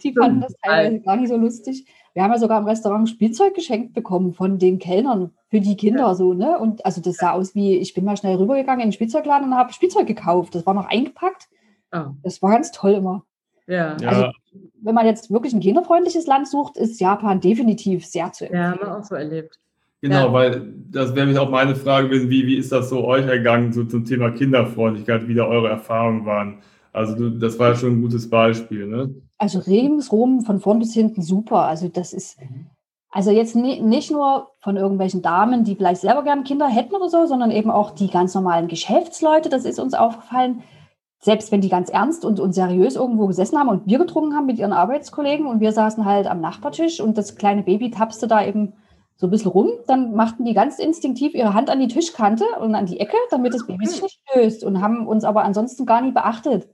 [0.02, 1.86] die fanden das teilweise gar nicht so lustig.
[2.14, 6.08] Wir haben ja sogar im Restaurant Spielzeug geschenkt bekommen von den Kellnern für die Kinder
[6.08, 6.14] ja.
[6.14, 6.58] so, ne?
[6.58, 9.54] Und also das sah aus wie, ich bin mal schnell rübergegangen in den Spielzeugladen und
[9.56, 10.54] habe Spielzeug gekauft.
[10.54, 11.48] Das war noch eingepackt.
[11.92, 12.12] Oh.
[12.22, 13.24] Das war ganz toll immer.
[13.66, 13.96] Ja.
[14.04, 14.30] Also,
[14.82, 18.62] wenn man jetzt wirklich ein kinderfreundliches Land sucht, ist Japan definitiv sehr zu empfehlen.
[18.62, 19.58] Ja, haben wir auch so erlebt.
[20.02, 20.32] Genau, ja.
[20.32, 23.72] weil das wäre mich auch meine Frage gewesen, wie, wie ist das so euch ergangen
[23.72, 26.58] so zum Thema Kinderfreundlichkeit, wie da eure Erfahrungen waren?
[26.92, 29.14] Also du, das war schon ein gutes Beispiel, ne?
[29.42, 31.62] Also ringsrum von vorn bis hinten super.
[31.64, 32.38] Also das ist,
[33.10, 37.26] also jetzt nicht nur von irgendwelchen Damen, die vielleicht selber gerne Kinder hätten oder so,
[37.26, 40.62] sondern eben auch die ganz normalen Geschäftsleute, das ist uns aufgefallen.
[41.18, 44.46] Selbst wenn die ganz ernst und, und seriös irgendwo gesessen haben und Bier getrunken haben
[44.46, 48.46] mit ihren Arbeitskollegen und wir saßen halt am Nachbartisch und das kleine Baby tapste da
[48.46, 48.74] eben
[49.16, 52.74] so ein bisschen rum, dann machten die ganz instinktiv ihre Hand an die Tischkante und
[52.74, 56.00] an die Ecke, damit das Baby sich nicht stößt und haben uns aber ansonsten gar
[56.00, 56.66] nie beachtet.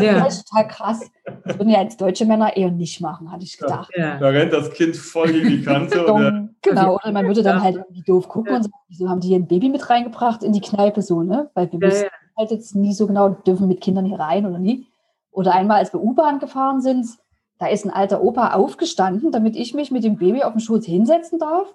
[0.00, 0.24] Ja.
[0.24, 1.10] Das ist total krass.
[1.44, 3.90] Das würden ja jetzt deutsche Männer eher nicht machen, hatte ich gedacht.
[3.96, 4.18] Ja.
[4.18, 6.02] Da rennt das Kind voll gegen die Kante.
[6.02, 6.48] oder?
[6.62, 8.56] Genau, oder man würde dann halt irgendwie doof gucken ja.
[8.56, 11.50] und sagen, wieso haben die hier ein Baby mit reingebracht in die Kneipe so, ne?
[11.54, 14.86] Weil wir wissen halt jetzt nie so genau, dürfen mit Kindern hier rein oder nie.
[15.30, 17.06] Oder einmal, als wir U-Bahn gefahren sind,
[17.58, 20.84] da ist ein alter Opa aufgestanden, damit ich mich mit dem Baby auf dem Schoß
[20.84, 21.72] hinsetzen darf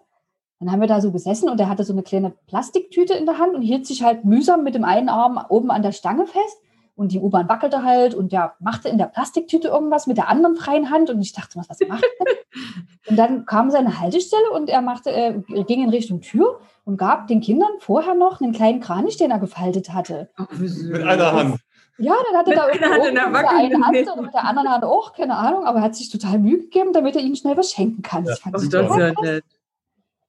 [0.59, 3.37] Dann haben wir da so gesessen und er hatte so eine kleine Plastiktüte in der
[3.37, 6.57] Hand und hielt sich halt mühsam mit dem einen Arm oben an der Stange fest.
[6.95, 10.55] Und die U-Bahn wackelte halt und der machte in der Plastiktüte irgendwas mit der anderen
[10.55, 11.11] freien Hand.
[11.11, 12.25] Und ich dachte, was, was macht er?
[13.11, 17.27] und dann kam seine Haltestelle und er machte, äh, ging in Richtung Tür und gab
[17.27, 20.29] den Kindern vorher noch einen kleinen Kranich, den er gefaltet hatte.
[20.57, 21.59] Mit einer Hand.
[21.99, 25.35] Ja, dann hatte er da irgendwie eine Hand und mit der anderen Hand auch, keine
[25.35, 28.23] Ahnung, aber er hat sich total Mühe gegeben, damit er ihnen schnell was schenken kann.
[28.23, 29.43] Ja, das fand ich das sehr nett.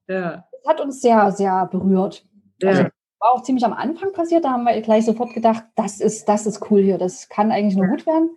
[0.08, 0.44] Ja.
[0.52, 2.24] Das hat uns sehr, sehr berührt.
[2.60, 2.70] Ja.
[2.70, 2.82] Also,
[3.20, 6.46] war auch ziemlich am Anfang passiert, da haben wir gleich sofort gedacht, das ist, das
[6.46, 8.30] ist cool hier, das kann eigentlich nur gut werden.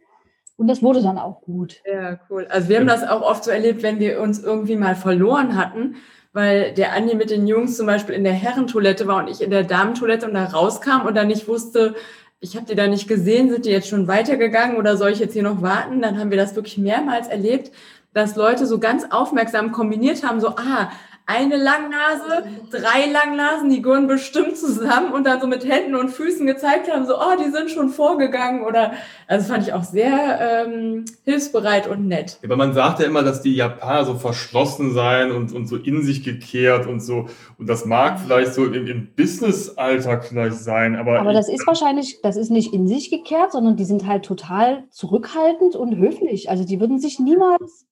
[0.57, 1.81] Und das wurde dann auch gut.
[1.85, 2.47] Ja, cool.
[2.49, 5.95] Also wir haben das auch oft so erlebt, wenn wir uns irgendwie mal verloren hatten,
[6.33, 9.49] weil der Andi mit den Jungs zum Beispiel in der Herrentoilette war und ich in
[9.49, 11.95] der Damentoilette und da rauskam und dann nicht wusste,
[12.39, 15.33] ich habe die da nicht gesehen, sind die jetzt schon weitergegangen oder soll ich jetzt
[15.33, 16.01] hier noch warten?
[16.01, 17.71] Dann haben wir das wirklich mehrmals erlebt,
[18.13, 20.91] dass Leute so ganz aufmerksam kombiniert haben, so, ah,
[21.25, 26.45] eine Langnase, drei Langnasen, die gehören bestimmt zusammen und dann so mit Händen und Füßen
[26.45, 28.93] gezeigt haben, so, oh, die sind schon vorgegangen oder,
[29.27, 32.39] also fand ich auch sehr ähm, hilfsbereit und nett.
[32.43, 36.03] Aber man sagt ja immer, dass die Japaner so verschlossen seien und, und so in
[36.03, 41.19] sich gekehrt und so, und das mag vielleicht so im, im Business-Alltag vielleicht sein, aber.
[41.19, 44.83] Aber das ist wahrscheinlich, das ist nicht in sich gekehrt, sondern die sind halt total
[44.89, 46.49] zurückhaltend und höflich.
[46.49, 47.85] Also die würden sich niemals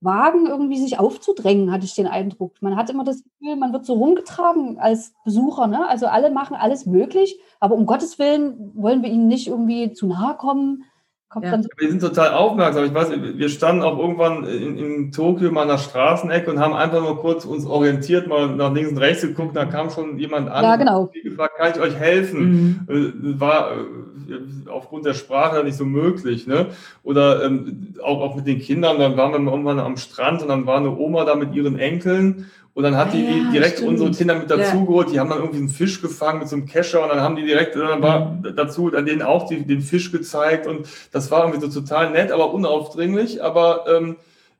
[0.00, 2.54] wagen, irgendwie sich aufzudrängen, hatte ich den Eindruck.
[2.60, 5.66] Man hat immer das Gefühl, man wird so rumgetragen als Besucher.
[5.66, 5.86] Ne?
[5.88, 10.06] Also alle machen alles möglich, aber um Gottes Willen wollen wir ihnen nicht irgendwie zu
[10.06, 10.84] nahe kommen.
[11.34, 11.60] Ja.
[11.76, 12.84] wir sind total aufmerksam.
[12.84, 16.72] Ich weiß, wir standen auch irgendwann in, in Tokio mal an der Straßenecke und haben
[16.72, 20.48] einfach nur kurz uns orientiert, mal nach links und rechts geguckt, da kam schon jemand
[20.48, 21.02] an ja, genau.
[21.02, 22.86] und gefragt, kann ich euch helfen?
[22.88, 23.34] Mhm.
[23.34, 26.46] Äh, war äh, aufgrund der Sprache nicht so möglich.
[26.46, 26.68] Ne?
[27.02, 30.66] Oder ähm, auch, auch mit den Kindern, dann waren wir irgendwann am Strand und dann
[30.66, 33.92] war eine Oma da mit ihren Enkeln und dann hat ah, die ja, direkt stimmt.
[33.92, 35.06] unsere Kinder mit dazugeholt.
[35.06, 35.12] Ja.
[35.12, 37.46] Die haben dann irgendwie einen Fisch gefangen mit so einem Kescher und dann haben die
[37.46, 38.54] direkt, dann war mhm.
[38.54, 42.30] dazu an denen auch die, den Fisch gezeigt und das war irgendwie so total nett,
[42.30, 44.16] aber unaufdringlich, aber ähm,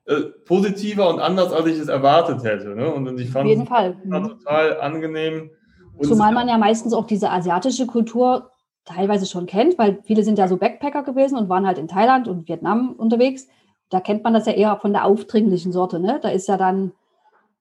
[0.06, 2.68] äh, positiver und anders, als ich es erwartet hätte.
[2.70, 2.90] Ne?
[2.90, 4.10] Und ich fand es mhm.
[4.10, 5.50] total angenehm.
[5.98, 8.50] Und Zumal man ja meistens auch diese asiatische Kultur
[8.86, 12.28] teilweise schon kennt, weil viele sind ja so Backpacker gewesen und waren halt in Thailand
[12.28, 13.46] und Vietnam unterwegs.
[13.90, 16.00] Da kennt man das ja eher von der aufdringlichen Sorte.
[16.00, 16.18] Ne?
[16.22, 16.92] Da ist ja dann,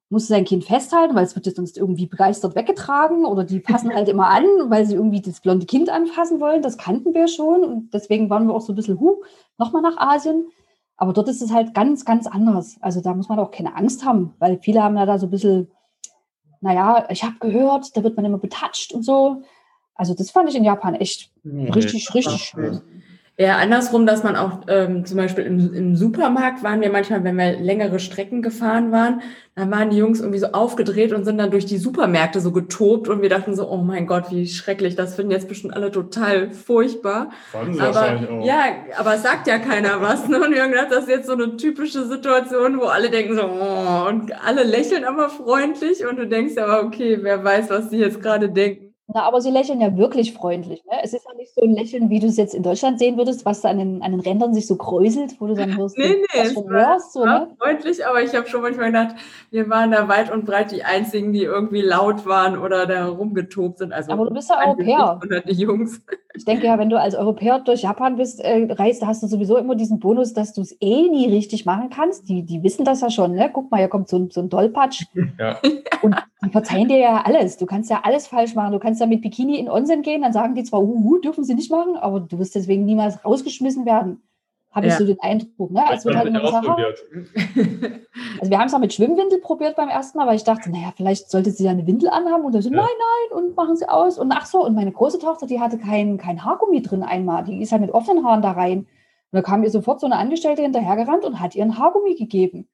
[0.09, 3.93] muss sein Kind festhalten, weil es wird jetzt sonst irgendwie begeistert weggetragen oder die passen
[3.93, 6.61] halt immer an, weil sie irgendwie das blonde Kind anfassen wollen.
[6.61, 9.21] Das kannten wir schon und deswegen waren wir auch so ein bisschen, huh,
[9.57, 10.47] nochmal nach Asien.
[10.97, 12.77] Aber dort ist es halt ganz, ganz anders.
[12.81, 15.31] Also da muss man auch keine Angst haben, weil viele haben ja da so ein
[15.31, 15.71] bisschen,
[16.61, 19.41] naja, ich habe gehört, da wird man immer betatscht und so.
[19.95, 22.81] Also das fand ich in Japan echt nee, richtig, richtig schön.
[23.37, 27.35] Eher andersrum, dass man auch ähm, zum Beispiel im, im Supermarkt waren wir manchmal, wenn
[27.35, 29.21] wir längere Strecken gefahren waren,
[29.55, 33.09] dann waren die Jungs irgendwie so aufgedreht und sind dann durch die Supermärkte so getobt
[33.09, 36.51] und wir dachten so, oh mein Gott, wie schrecklich, das finden jetzt bestimmt alle total
[36.51, 37.29] furchtbar.
[37.51, 38.45] Fanden sie aber, wahrscheinlich auch.
[38.45, 38.63] Ja,
[38.97, 40.29] aber es sagt ja keiner was.
[40.29, 40.41] Ne?
[40.41, 43.43] Und wir haben gedacht, das ist jetzt so eine typische Situation, wo alle denken so,
[43.43, 47.97] oh, und alle lächeln aber freundlich und du denkst aber, okay, wer weiß, was sie
[47.97, 48.84] jetzt gerade denken.
[49.07, 50.83] Na, aber sie lächeln ja wirklich freundlich.
[50.85, 50.97] Ne?
[51.03, 53.45] Es ist ja nicht so ein Lächeln, wie du es jetzt in Deutschland sehen würdest,
[53.45, 56.15] was da an den, an den Rändern sich so kräuselt, wo du dann hörst, nee,
[56.17, 57.55] nee, es war, hörst, so, war ne?
[57.59, 59.15] freundlich, aber ich habe schon manchmal gedacht,
[59.51, 63.77] wir waren da weit und breit die Einzigen, die irgendwie laut waren oder da rumgetobt
[63.77, 63.93] sind.
[63.93, 65.19] Also aber du bist ja Europäer.
[65.23, 66.01] Oder die Jungs.
[66.35, 69.27] Ich denke ja, wenn du als Europäer durch Japan bist, äh, reist, da hast du
[69.27, 72.27] sowieso immer diesen Bonus, dass du es eh nie richtig machen kannst.
[72.29, 73.49] Die, die wissen das ja schon, ne?
[73.51, 75.05] Guck mal, hier kommt so ein, so ein Dollpatsch.
[75.39, 75.57] Ja.
[76.01, 77.57] Und die verzeihen dir ja alles.
[77.57, 78.73] Du kannst ja alles falsch machen.
[78.73, 81.55] Du kannst ja mit Bikini in Onsen gehen, dann sagen die zwar, uh, dürfen sie
[81.55, 84.21] nicht machen, aber du wirst deswegen niemals rausgeschmissen werden.
[84.75, 84.93] Habe ja.
[84.93, 85.71] ich so den Eindruck.
[85.71, 85.83] Ne?
[85.93, 90.17] Es wird halt immer gesagt, also wir haben es auch mit Schwimmwindel probiert beim ersten
[90.17, 92.69] Mal, weil ich dachte, naja, vielleicht sollte sie ja eine Windel anhaben und dann so,
[92.69, 92.75] ja.
[92.75, 94.19] nein, nein, und machen sie aus.
[94.19, 97.45] Und ach so, und meine große Tochter, die hatte kein, kein Haargummi drin einmal.
[97.45, 98.79] Die ist halt mit offenen Haaren da rein.
[98.79, 98.87] Und
[99.31, 102.67] da kam ihr sofort so eine Angestellte hinterhergerannt und hat ihr ein Haargummi gegeben.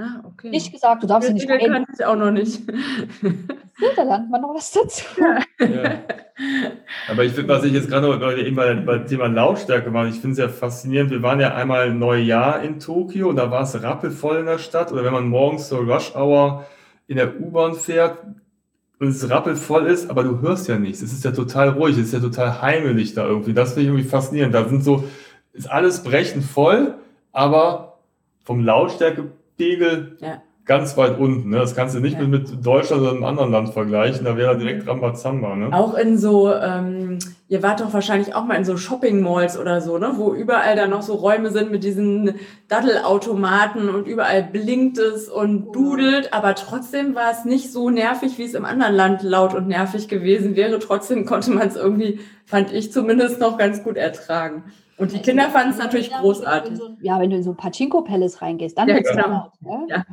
[0.00, 0.48] Ah, okay.
[0.48, 1.58] Nicht gesagt, du darfst ja nicht rein.
[1.60, 2.62] kann ich auch noch nicht.
[3.96, 5.04] da lernt man noch was dazu.
[5.20, 5.40] Ja.
[7.10, 10.20] Aber ich finde, was ich jetzt gerade noch eben bei, beim Thema Lautstärke mache, ich
[10.20, 11.10] finde es ja faszinierend.
[11.10, 14.90] Wir waren ja einmal Neujahr in Tokio und da war es rappelvoll in der Stadt.
[14.90, 16.64] Oder wenn man morgens zur Rush Hour
[17.06, 18.18] in der U-Bahn fährt
[19.00, 21.02] und es rappelvoll ist, aber du hörst ja nichts.
[21.02, 23.52] Es ist ja total ruhig, es ist ja total heimelig da irgendwie.
[23.52, 24.54] Das finde ich irgendwie faszinierend.
[24.54, 25.04] Da sind so,
[25.52, 26.94] ist alles brechend voll,
[27.32, 27.98] aber
[28.44, 30.42] vom Lautstärke Pegel ja.
[30.64, 31.50] ganz weit unten.
[31.50, 31.58] Ne?
[31.58, 32.26] Das kannst du nicht ja.
[32.26, 34.24] mit, mit Deutschland oder einem anderen Land vergleichen.
[34.24, 35.54] Da wäre direkt Rambazamba.
[35.54, 35.68] Ne?
[35.72, 37.18] Auch in so, ähm,
[37.48, 40.12] ihr wart doch wahrscheinlich auch mal in so Shopping-Malls oder so, ne?
[40.16, 42.36] wo überall da noch so Räume sind mit diesen
[42.68, 46.32] Daddelautomaten und überall blinkt es und dudelt.
[46.32, 50.08] Aber trotzdem war es nicht so nervig, wie es im anderen Land laut und nervig
[50.08, 50.78] gewesen wäre.
[50.78, 54.64] Trotzdem konnte man es irgendwie, fand ich zumindest, noch ganz gut ertragen.
[55.00, 56.78] Und die Kinder fanden es natürlich großartig.
[57.00, 59.28] ja, wenn du in so ein Pachinko Palace reingehst, dann ja, wird es genau.
[59.28, 59.52] laut.
[59.60, 59.86] Ne?
[59.88, 60.04] Ja.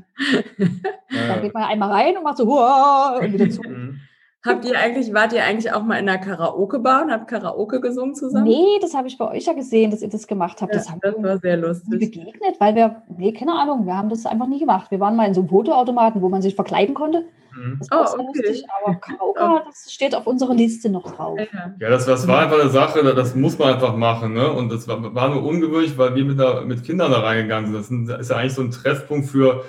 [1.27, 3.19] Dann geht man einmal rein und macht so Huah!
[3.19, 3.61] und wieder zu.
[3.61, 3.99] Mhm.
[4.45, 8.15] Habt ihr eigentlich, wart ihr eigentlich auch mal in einer Karaoke-Bar und habt Karaoke gesungen
[8.15, 8.45] zusammen?
[8.45, 10.73] Nee, das habe ich bei euch ja gesehen, dass ihr das gemacht habt.
[10.73, 11.99] Ja, das, das war sehr lustig.
[11.99, 14.89] begegnet, weil wir, nee, keine Ahnung, wir haben das einfach nie gemacht.
[14.89, 17.25] Wir waren mal in so einem Fotoautomaten, wo man sich verkleiden konnte.
[17.57, 17.77] Mhm.
[17.79, 18.41] Das war oh, okay.
[18.43, 21.39] lustig, aber Karaoke, das steht auf unserer Liste noch drauf.
[21.79, 24.33] Ja, das, das war einfach eine Sache, das muss man einfach machen.
[24.33, 24.51] Ne?
[24.51, 28.07] Und das war, war nur ungewöhnlich, weil wir mit, der, mit Kindern da reingegangen sind.
[28.07, 29.63] Das ist ja eigentlich so ein Treffpunkt für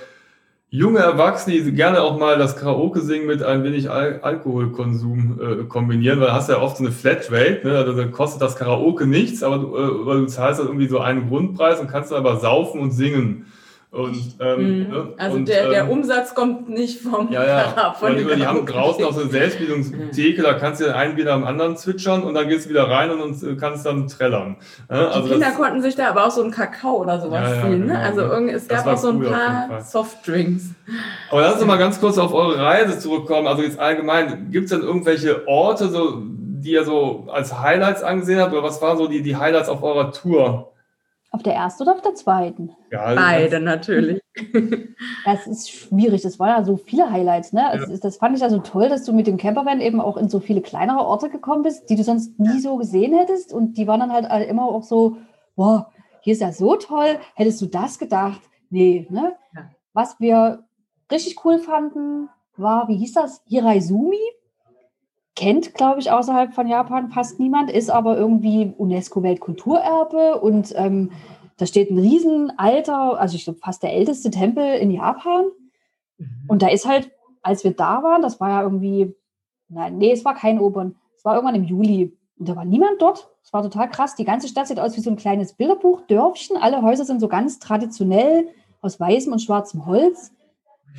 [0.71, 5.65] junge Erwachsene, die gerne auch mal das Karaoke singen mit ein wenig Al Alkoholkonsum äh,
[5.65, 7.79] kombinieren, weil du hast ja oft so eine Flatrate, ne?
[7.79, 11.29] also dann kostet das Karaoke nichts, aber du, äh, du zahlst halt irgendwie so einen
[11.29, 13.47] Grundpreis und kannst dann aber saufen und singen.
[13.91, 14.91] Und, ähm, mhm.
[14.91, 15.09] ne?
[15.17, 17.95] Also und, der, der ähm, Umsatz kommt nicht vom ja, ja.
[17.99, 21.33] Von die, die haben draußen auch so eine Selbstbildungstheke, da kannst du den einen wieder
[21.33, 24.57] am anderen zwitschern und dann gehst du wieder rein und, und kannst dann trällern.
[24.91, 27.51] Ja, also die Kinder das, konnten sich da aber auch so einen Kakao oder sowas
[27.51, 27.87] ja, ziehen.
[27.87, 27.95] Ne?
[27.95, 30.65] Genau, also irgendwie, es gab auch so ein paar Softdrinks.
[31.31, 33.47] Aber lass uns mal ganz kurz auf eure Reise zurückkommen.
[33.47, 38.39] Also jetzt allgemein, gibt es denn irgendwelche Orte, so, die ihr so als Highlights angesehen
[38.39, 38.53] habt?
[38.53, 40.73] Oder was waren so die, die Highlights auf eurer Tour?
[41.31, 42.75] Auf der ersten oder auf der zweiten?
[42.91, 44.21] Ja, also Beide natürlich.
[45.25, 46.23] Das ist schwierig.
[46.23, 47.53] Das waren ja so viele Highlights.
[47.53, 47.61] Ne?
[47.61, 47.77] Ja.
[47.77, 50.41] Das, das, fand ich also toll, dass du mit dem Campervan eben auch in so
[50.41, 53.53] viele kleinere Orte gekommen bist, die du sonst nie so gesehen hättest.
[53.53, 55.19] Und die waren dann halt immer auch so,
[55.55, 57.19] boah, hier ist ja so toll.
[57.35, 58.41] Hättest du das gedacht?
[58.71, 59.37] Nee, ne?
[59.55, 59.71] Ja.
[59.93, 60.65] Was wir
[61.11, 63.43] richtig cool fanden, war, wie hieß das?
[63.47, 64.19] Hiraizumi
[65.39, 71.13] kennt, glaube ich, außerhalb von Japan fast niemand, ist aber irgendwie UNESCO-Weltkulturerbe und ähm,
[71.59, 75.45] da steht ein riesenalter, also ich glaube fast der älteste Tempel in Japan.
[76.19, 76.27] Mhm.
[76.49, 79.15] Und da ist halt, als wir da waren, das war ja irgendwie,
[79.69, 82.17] nein, nee, es war kein Obern, es war irgendwann im Juli.
[82.37, 83.29] Und da war niemand dort.
[83.45, 84.17] Es war total krass.
[84.17, 86.57] Die ganze Stadt sieht aus wie so ein kleines Bilderbuch, Dörfchen.
[86.57, 88.49] Alle Häuser sind so ganz traditionell
[88.81, 90.33] aus weißem und schwarzem Holz.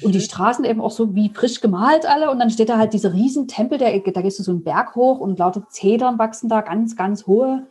[0.02, 2.32] Und die Straßen eben auch so wie frisch gemalt alle.
[2.32, 4.96] Und dann steht da halt dieser riesen Tempel, der, da gehst du so einen Berg
[4.96, 7.68] hoch und lauter Zedern wachsen da, ganz, ganz hohe.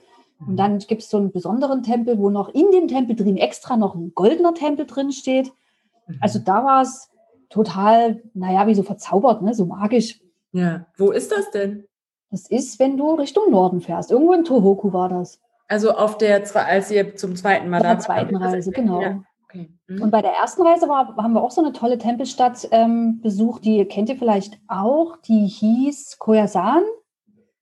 [0.47, 3.77] Und dann gibt es so einen besonderen Tempel, wo noch in dem Tempel drin extra
[3.77, 5.53] noch ein goldener Tempel drin steht.
[6.21, 7.11] Also da war es
[7.51, 9.55] total, naja, wie so verzaubert, ne?
[9.55, 10.21] so magisch.
[10.53, 11.85] Ja, wo ist das denn?
[12.31, 14.11] Das ist, wenn du Richtung Norden fährst.
[14.11, 15.41] Irgendwo in Tohoku war das.
[15.67, 18.03] Also auf der, als ihr zum zweiten Mal da wart.
[18.03, 19.03] zweiten Reise, genau.
[19.03, 19.23] Ja.
[19.49, 19.71] Okay.
[19.87, 20.03] Mhm.
[20.03, 23.65] Und bei der ersten Reise war, haben wir auch so eine tolle Tempelstadt ähm, besucht,
[23.65, 26.83] die kennt ihr vielleicht auch, die hieß Koyasan.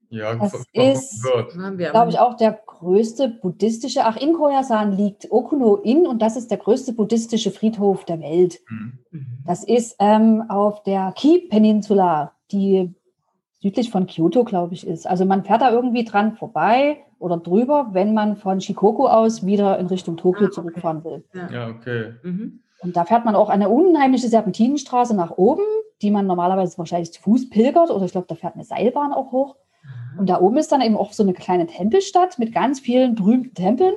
[0.09, 6.23] Ja, das ist, glaube ich, auch der größte buddhistische, ach, in Koyasan liegt Okuno-in und
[6.23, 8.61] das ist der größte buddhistische Friedhof der Welt.
[8.69, 9.39] Mhm.
[9.45, 12.95] Das ist ähm, auf der Ki-Peninsula, die
[13.61, 15.07] südlich von Kyoto, glaube ich, ist.
[15.07, 19.79] Also man fährt da irgendwie dran vorbei oder drüber, wenn man von Shikoku aus wieder
[19.79, 20.55] in Richtung Tokio ah, okay.
[20.55, 21.25] zurückfahren will.
[21.35, 22.15] Ja, ja okay.
[22.23, 22.61] Mhm.
[22.81, 25.63] Und da fährt man auch eine unheimliche Serpentinenstraße nach oben,
[26.03, 29.33] die man normalerweise wahrscheinlich zu Fuß pilgert oder ich glaube, da fährt eine Seilbahn auch
[29.33, 29.57] hoch.
[30.15, 30.21] Mhm.
[30.21, 33.55] Und da oben ist dann eben auch so eine kleine Tempelstadt mit ganz vielen berühmten
[33.55, 33.95] Tempeln.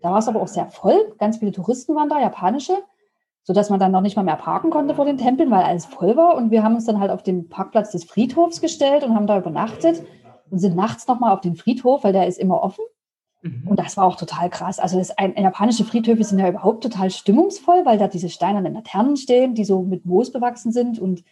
[0.00, 1.14] Da war es aber auch sehr voll.
[1.18, 2.78] Ganz viele Touristen waren da, japanische,
[3.44, 6.16] sodass man dann noch nicht mal mehr parken konnte vor den Tempeln, weil alles voll
[6.16, 6.36] war.
[6.36, 9.38] Und wir haben uns dann halt auf den Parkplatz des Friedhofs gestellt und haben da
[9.38, 10.02] übernachtet
[10.50, 12.84] und sind nachts nochmal auf den Friedhof, weil der ist immer offen.
[13.42, 13.66] Mhm.
[13.66, 14.78] Und das war auch total krass.
[14.78, 19.16] Also das ein, japanische Friedhöfe sind ja überhaupt total stimmungsvoll, weil da diese steinernen Laternen
[19.16, 21.00] stehen, die so mit Moos bewachsen sind.
[21.00, 21.24] Und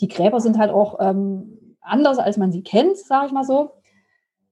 [0.00, 3.70] die Gräber sind halt auch ähm, anders, als man sie kennt, sage ich mal so.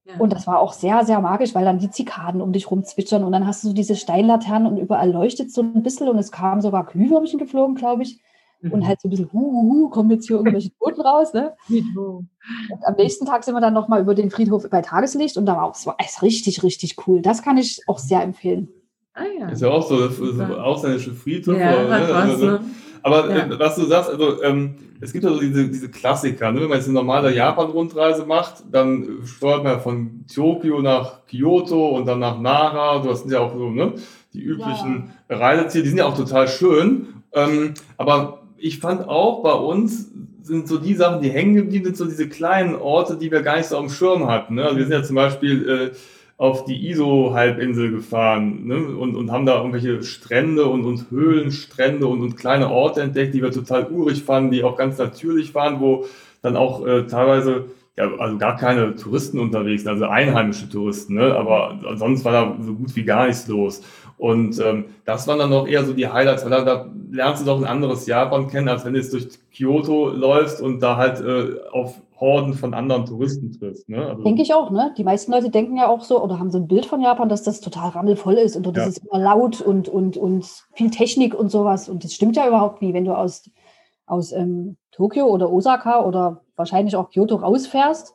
[0.05, 0.17] Ja.
[0.19, 3.23] Und das war auch sehr, sehr magisch, weil dann die Zikaden um dich rum zwitschern
[3.23, 6.33] und dann hast du so diese Steinlaternen und überall leuchtet so ein bisschen und es
[6.33, 8.21] kamen sogar Glühwürmchen geflogen, glaube ich.
[8.63, 8.73] Mhm.
[8.73, 11.33] Und halt so ein bisschen, hu, hu, hu, kommen jetzt hier irgendwelche Toten raus.
[11.33, 11.55] Ne?
[11.69, 12.29] Und
[12.85, 15.65] am nächsten Tag sind wir dann nochmal über den Friedhof bei Tageslicht und da war
[15.65, 17.23] auch, es war richtig, richtig cool.
[17.23, 18.69] Das kann ich auch sehr empfehlen.
[19.15, 19.49] Ah, ja.
[19.51, 21.57] Ist ja auch so, das ist ausländische Friedhof.
[21.57, 22.15] Ja, oder, ne?
[22.15, 22.61] also, ne?
[23.03, 23.47] Aber ja.
[23.47, 26.61] äh, was du sagst, also ähm, es gibt also diese, diese Klassiker, ne?
[26.61, 32.07] wenn man jetzt eine normale Japan-Rundreise macht, dann steuert man von Tokio nach Kyoto und
[32.07, 33.03] dann nach Nara.
[33.03, 33.95] Du hast ja auch so ne?
[34.33, 35.37] die üblichen ja.
[35.37, 37.09] Reiseziele, die sind ja auch total schön.
[37.33, 40.11] Ähm, aber ich fand auch bei uns
[40.43, 43.57] sind so die Sachen, die hängen geblieben sind, so diese kleinen Orte, die wir gar
[43.57, 44.57] nicht so auf dem Schirm hatten.
[44.57, 44.65] Ne?
[44.65, 45.97] Also wir sind ja zum Beispiel äh,
[46.43, 48.75] auf die ISO-Halbinsel gefahren ne?
[48.75, 53.43] und, und haben da irgendwelche Strände und, und Höhlenstrände und, und kleine Orte entdeckt, die
[53.43, 56.05] wir total urig fanden, die auch ganz natürlich waren, wo
[56.43, 61.33] dann auch äh, teilweise ja, also gar keine Touristen unterwegs, also einheimische Touristen, ne?
[61.37, 63.81] aber sonst war da so gut wie gar nichts los.
[64.19, 67.47] Und ähm, das waren dann noch eher so die Highlights, weil da, da lernst du
[67.47, 71.21] doch ein anderes Japan kennen, als wenn du jetzt durch Kyoto läufst und da halt
[71.21, 73.89] äh, auf Horden von anderen Touristen triffst.
[73.89, 74.07] Ne?
[74.07, 74.95] Also, Denke ich auch, ne?
[74.97, 77.43] Die meisten Leute denken ja auch so oder haben so ein Bild von Japan, dass
[77.43, 78.85] das total rammelvoll ist und dort ja.
[78.85, 81.89] ist es immer laut und, und, und viel Technik und sowas.
[81.89, 83.51] Und das stimmt ja überhaupt nie, wenn du aus,
[84.07, 88.15] aus ähm, Tokio oder Osaka oder wahrscheinlich auch Kyoto rausfährst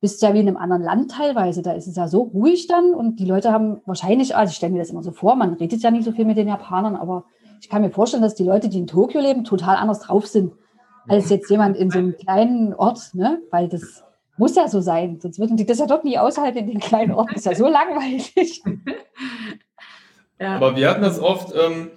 [0.00, 1.62] bist ja wie in einem anderen Land teilweise.
[1.62, 4.72] Da ist es ja so ruhig dann und die Leute haben wahrscheinlich, also ich stelle
[4.72, 7.24] mir das immer so vor, man redet ja nicht so viel mit den Japanern, aber
[7.60, 10.52] ich kann mir vorstellen, dass die Leute, die in Tokio leben, total anders drauf sind
[11.08, 13.40] als jetzt jemand in so einem kleinen Ort, ne?
[13.50, 14.04] Weil das
[14.36, 17.12] muss ja so sein, sonst würden die das ja dort nie aushalten in den kleinen
[17.12, 17.34] Orten.
[17.34, 18.62] Das ist ja so langweilig.
[20.38, 20.56] Ja.
[20.56, 21.92] Aber wir hatten das oft, ähm,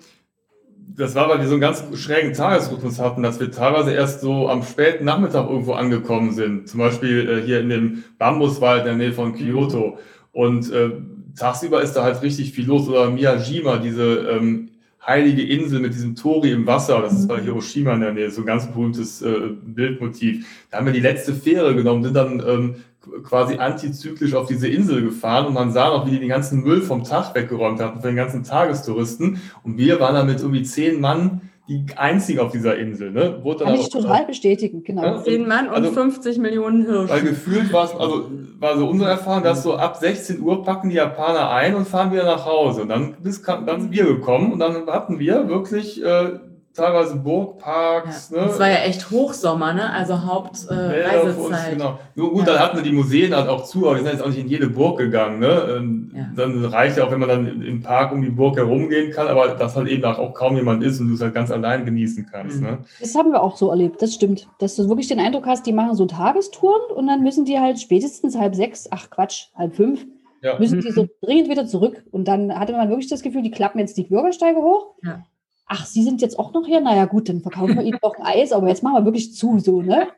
[0.96, 4.48] das war, weil wir so einen ganz schrägen Tagesrhythmus hatten, dass wir teilweise erst so
[4.48, 6.70] am späten Nachmittag irgendwo angekommen sind.
[6.70, 9.98] Zum Beispiel äh, hier in dem Bambuswald in der Nähe von Kyoto.
[10.32, 10.92] Und äh,
[11.38, 12.88] tagsüber ist da halt richtig viel los.
[12.88, 14.70] Oder Miyajima, diese ähm,
[15.06, 17.02] heilige Insel mit diesem Tori im Wasser.
[17.02, 20.46] Das ist bei Hiroshima in der Nähe, so ein ganz berühmtes äh, Bildmotiv.
[20.70, 22.76] Da haben wir die letzte Fähre genommen, sind dann ähm,
[23.24, 26.82] quasi antizyklisch auf diese Insel gefahren und man sah noch, wie die den ganzen Müll
[26.82, 29.42] vom Tag weggeräumt hatten für den ganzen Tagestouristen.
[29.64, 33.12] Und wir waren da mit irgendwie zehn Mann die einzigen auf dieser Insel.
[33.12, 33.40] Ne?
[33.44, 35.04] Wurde Kann ich total bestätigen, genau.
[35.04, 37.14] Ja, Zehn Mann und also, 50 Millionen Hirsche.
[37.14, 38.26] Weil gefühlt war es, also
[38.60, 42.12] war so unsere Erfahrung, dass so ab 16 Uhr packen die Japaner ein und fahren
[42.12, 42.82] wieder nach Hause.
[42.82, 46.40] Und dann, bis, dann sind wir gekommen und dann hatten wir wirklich äh,
[46.80, 48.30] teilweise Burgparks.
[48.32, 48.42] Ja.
[48.42, 48.48] Ne?
[48.48, 49.92] Das war ja echt Hochsommer, ne?
[49.92, 51.74] also Hauptreisezeit.
[51.74, 52.00] Äh, genau.
[52.16, 52.54] Nur gut, ja.
[52.54, 54.48] dann hatten wir die Museen halt auch zu, aber wir sind jetzt auch nicht in
[54.48, 55.40] jede Burg gegangen.
[55.40, 55.76] Ne?
[55.78, 56.30] Ähm, ja.
[56.36, 59.50] Dann reicht ja auch, wenn man dann im Park um die Burg herumgehen kann, aber
[59.50, 62.58] dass halt eben auch kaum jemand ist und du es halt ganz allein genießen kannst.
[62.58, 62.68] Mhm.
[62.68, 62.78] Ne?
[63.00, 64.48] Das haben wir auch so erlebt, das stimmt.
[64.60, 67.80] Dass du wirklich den Eindruck hast, die machen so Tagestouren und dann müssen die halt
[67.80, 70.06] spätestens halb sechs, ach Quatsch, halb fünf,
[70.42, 70.58] ja.
[70.58, 72.04] müssen die so dringend wieder zurück.
[72.12, 74.96] Und dann hatte man wirklich das Gefühl, die klappen jetzt die Bürgersteige hoch.
[75.04, 75.24] Ja
[75.70, 76.82] ach, Sie sind jetzt auch noch hier?
[76.82, 79.60] Naja, gut, dann verkaufen wir Ihnen doch ein Eis, aber jetzt machen wir wirklich zu,
[79.60, 80.08] so, ne?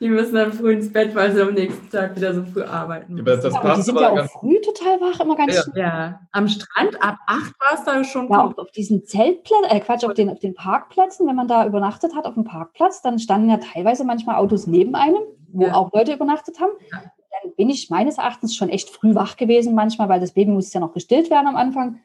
[0.00, 3.16] Die müssen dann früh ins Bett, weil sie am nächsten Tag wieder so früh arbeiten.
[3.16, 5.62] Ja, aber, das aber die sind ja auch früh total wach, immer ganz ja.
[5.62, 5.82] schnell.
[5.82, 8.28] Ja, am Strand ab acht war es da schon.
[8.28, 11.64] Ja, auf, auf diesen Zeltplätzen, äh Quatsch, auf den, auf den Parkplätzen, wenn man da
[11.64, 15.74] übernachtet hat auf dem Parkplatz, dann standen ja teilweise manchmal Autos neben einem, wo ja.
[15.74, 16.72] auch Leute übernachtet haben.
[16.90, 20.74] Dann bin ich meines Erachtens schon echt früh wach gewesen manchmal, weil das Baby musste
[20.74, 22.00] ja noch gestillt werden am Anfang.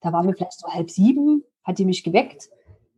[0.00, 2.48] Da waren wir vielleicht so halb sieben, hat die mich geweckt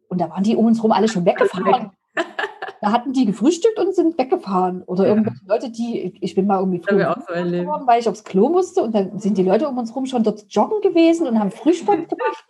[0.08, 1.90] und da waren die um uns rum alle schon weggefahren.
[2.80, 4.82] da hatten die gefrühstückt und sind weggefahren.
[4.82, 5.10] Oder ja.
[5.10, 8.48] irgendwelche Leute, die, ich bin mal irgendwie früh auch so geworden, weil ich aufs Klo
[8.48, 11.50] musste und dann sind die Leute um uns rum schon dort joggen gewesen und haben
[11.50, 12.44] Frühsport gemacht.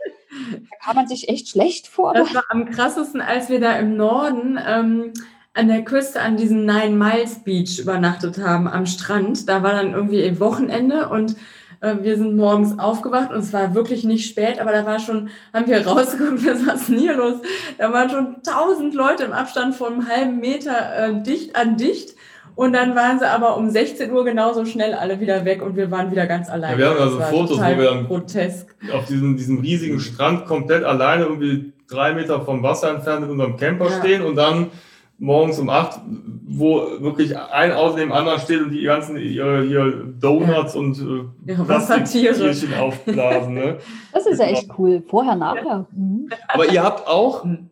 [0.53, 2.13] Da kam man sich echt schlecht vor.
[2.13, 5.13] Das war am krassesten, als wir da im Norden ähm,
[5.55, 9.49] an der Küste an diesem Nine Miles Beach übernachtet haben, am Strand.
[9.49, 11.37] Da war dann irgendwie Wochenende und
[11.81, 15.67] wir sind morgens aufgewacht und es war wirklich nicht spät, aber da war schon, haben
[15.67, 17.37] wir rausgeguckt, ist denn hier los?
[17.79, 22.15] Da waren schon tausend Leute im Abstand von einem halben Meter äh, dicht an dicht.
[22.55, 25.91] Und dann waren sie aber um 16 Uhr genauso schnell alle wieder weg und wir
[25.91, 26.73] waren wieder ganz alleine.
[26.73, 28.75] Ja, wir haben also Fotos, wo wir dann grotesk.
[28.95, 33.59] auf diesem, diesem riesigen Strand komplett alleine irgendwie drei Meter vom Wasser entfernt mit unserem
[33.59, 33.99] Camper ja.
[33.99, 34.71] stehen und dann
[35.19, 36.01] morgens um acht,
[36.47, 40.81] wo wirklich ein Auto neben dem anderen steht und die ganzen ihre, hier Donuts ja.
[40.81, 43.55] und äh, ja, Plastiktierchen aufblasen.
[43.55, 43.79] Ne?
[44.13, 45.03] Das ist ja echt cool.
[45.07, 45.87] Vorher, nachher.
[45.93, 46.31] Mhm.
[46.49, 47.71] Aber ihr habt auch mhm.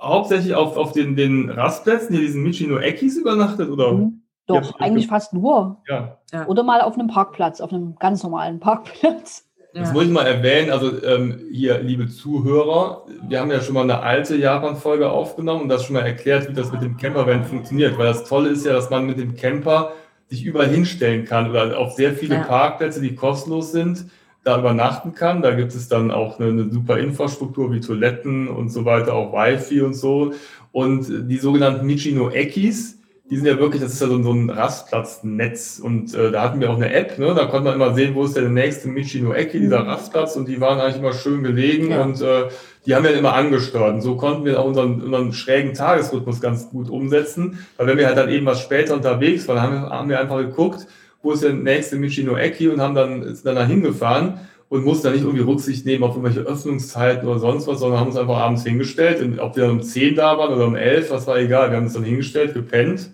[0.00, 3.92] hauptsächlich auf, auf den, den Rastplätzen hier diesen Michino Ekis übernachtet, oder?
[3.92, 4.22] Mhm.
[4.46, 5.78] Doch, eigentlich fast nur.
[5.88, 6.18] Ja.
[6.46, 9.43] Oder mal auf einem Parkplatz, auf einem ganz normalen Parkplatz.
[9.74, 13.82] Das muss ich mal erwähnen, also ähm, hier, liebe Zuhörer, wir haben ja schon mal
[13.82, 17.98] eine alte Japan-Folge aufgenommen und das schon mal erklärt, wie das mit dem Campervan funktioniert,
[17.98, 19.92] weil das Tolle ist ja, dass man mit dem Camper
[20.28, 22.42] sich überall hinstellen kann oder auf sehr viele ja.
[22.42, 24.06] Parkplätze, die kostenlos sind,
[24.44, 25.42] da übernachten kann.
[25.42, 29.32] Da gibt es dann auch eine, eine super Infrastruktur wie Toiletten und so weiter, auch
[29.32, 30.34] Wi-Fi und so.
[30.70, 34.50] Und die sogenannten Michino Ekis, die sind ja wirklich, das ist ja so, so ein
[34.50, 37.34] Rastplatznetz und äh, da hatten wir auch eine App, ne?
[37.34, 39.88] da konnte man immer sehen, wo ist der nächste Michino Ecke, dieser mhm.
[39.88, 42.02] Rastplatz und die waren eigentlich immer schön gelegen ja.
[42.02, 42.48] und äh,
[42.84, 46.68] die haben wir immer angesteuert und so konnten wir auch unseren, unseren schrägen Tagesrhythmus ganz
[46.68, 50.08] gut umsetzen, weil wenn wir halt dann eben was später unterwegs waren, haben wir, haben
[50.10, 50.86] wir einfach geguckt,
[51.22, 54.40] wo ist der nächste Michino Ecke und haben dann, sind dann da hingefahren
[54.74, 58.08] und mussten dann nicht irgendwie Rücksicht nehmen auf irgendwelche Öffnungszeiten oder sonst was, sondern haben
[58.08, 59.22] uns einfach abends hingestellt.
[59.22, 61.70] Und ob wir dann um 10 da waren oder um 11, was war egal.
[61.70, 63.10] Wir haben uns dann hingestellt, gepennt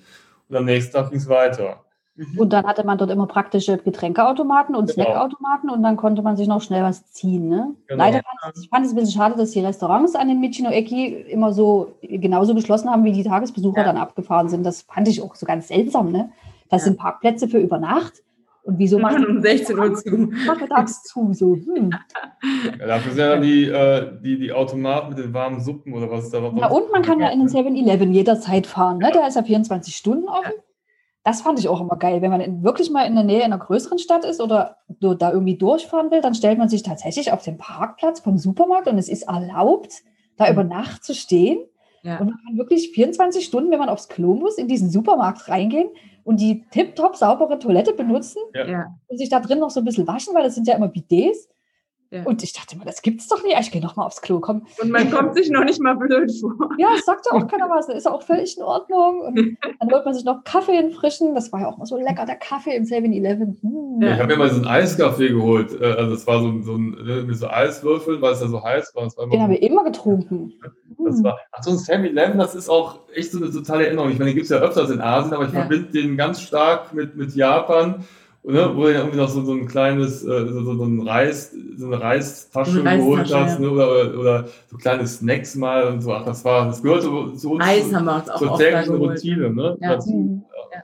[0.49, 1.81] und am nächsten Tag ging es weiter.
[2.37, 5.05] Und dann hatte man dort immer praktische Getränkeautomaten und Genau.
[5.07, 7.49] Snackautomaten und dann konnte man sich noch schnell was ziehen.
[7.49, 7.75] Ne?
[7.89, 8.05] Genau.
[8.05, 11.07] Leider fand ich, ich fand es ein bisschen schade, dass die Restaurants an den Michino-Eki
[11.31, 13.85] immer so genauso geschlossen haben, wie die Tagesbesucher Ja.
[13.85, 14.65] dann abgefahren sind.
[14.65, 16.11] Das fand ich auch so ganz seltsam.
[16.13, 16.31] Ne?
[16.69, 16.87] Das Ja.
[16.87, 18.23] sind Parkplätze für über Nacht.
[18.63, 20.17] Und wieso macht Machen um 16 Uhr zu.
[20.47, 21.33] nachmittags zu?
[21.33, 21.91] So, hm.
[22.79, 26.11] Ja, dafür sind ja dann die, äh, die, die Automaten mit den warmen Suppen oder
[26.11, 28.99] was es da noch Na und man kann ja in den 7-Eleven jederzeit fahren.
[28.99, 29.11] Ne?
[29.15, 30.53] Der ist ja 24 Stunden offen.
[31.25, 32.23] Das fand ich auch immer geil.
[32.23, 35.57] Wenn man in, wirklich mal in der Nähe einer größeren Stadt ist oder da irgendwie
[35.57, 39.25] durchfahren will, dann stellt man sich tatsächlich auf den Parkplatz vom Supermarkt und es ist
[39.25, 40.03] erlaubt,
[40.37, 40.53] da Mhm.
[40.53, 41.59] über Nacht zu stehen.
[42.03, 42.19] Ja.
[42.19, 45.91] Und man kann wirklich 24 Stunden, wenn man aufs Klo muss, in diesen Supermarkt reingehen
[46.31, 48.87] und die tipptopp saubere Toilette benutzen Ja.
[49.09, 51.49] und sich da drin noch so ein bisschen waschen, weil das sind ja immer Bidets.
[52.13, 52.25] Ja.
[52.25, 53.57] Und ich dachte mir, das gibt's doch nicht.
[53.61, 54.67] Ich gehe noch mal aufs Klo, komm.
[54.83, 56.55] Und man kommt sich noch nicht mal blöd vor.
[56.77, 57.87] Ja, es sagt ja auch keiner was.
[57.87, 59.21] Das ist ja auch völlig in Ordnung.
[59.21, 59.37] Und
[59.79, 61.37] dann holt man sich noch Kaffee in frischen.
[61.37, 63.59] Das war ja auch mal so lecker, der Kaffee im 7-Eleven.
[63.63, 64.03] Hm.
[64.03, 65.81] Ich habe mir mal so einen Eiskaffee geholt.
[65.81, 68.49] äh, Also es war so, ein- so ein ne, mit so Eiswürfeln, weil es ja
[68.49, 69.05] so heiß war.
[69.05, 70.53] Das war immer Den haben wir immer getrunken.
[71.05, 71.25] Das Hm.
[71.25, 74.11] war, ach so ein Sammy Lemon, das ist auch echt so eine totale Erinnerung.
[74.11, 75.61] Ich meine, den gibt es ja öfters in Asien, aber ich Ja.
[75.61, 78.05] verbinde den ganz stark mit, mit Japan,
[78.43, 81.01] ne, wo du ja irgendwie noch so, so ein kleines, äh, so, so, so ein
[81.07, 83.61] Reis, so eine Reistasche So eine geholt Reistasche, hast, ja.
[83.61, 86.13] ne, oder, oder so kleine Snacks mal und so.
[86.13, 89.11] Ach, das war, das gehörte zu uns Eis haben wir uns auch zur täglichen geholt.
[89.19, 89.77] Routine, ne?
[89.81, 89.89] Ja.
[89.95, 90.45] Dazu, Mhm.
[90.73, 90.83] ja.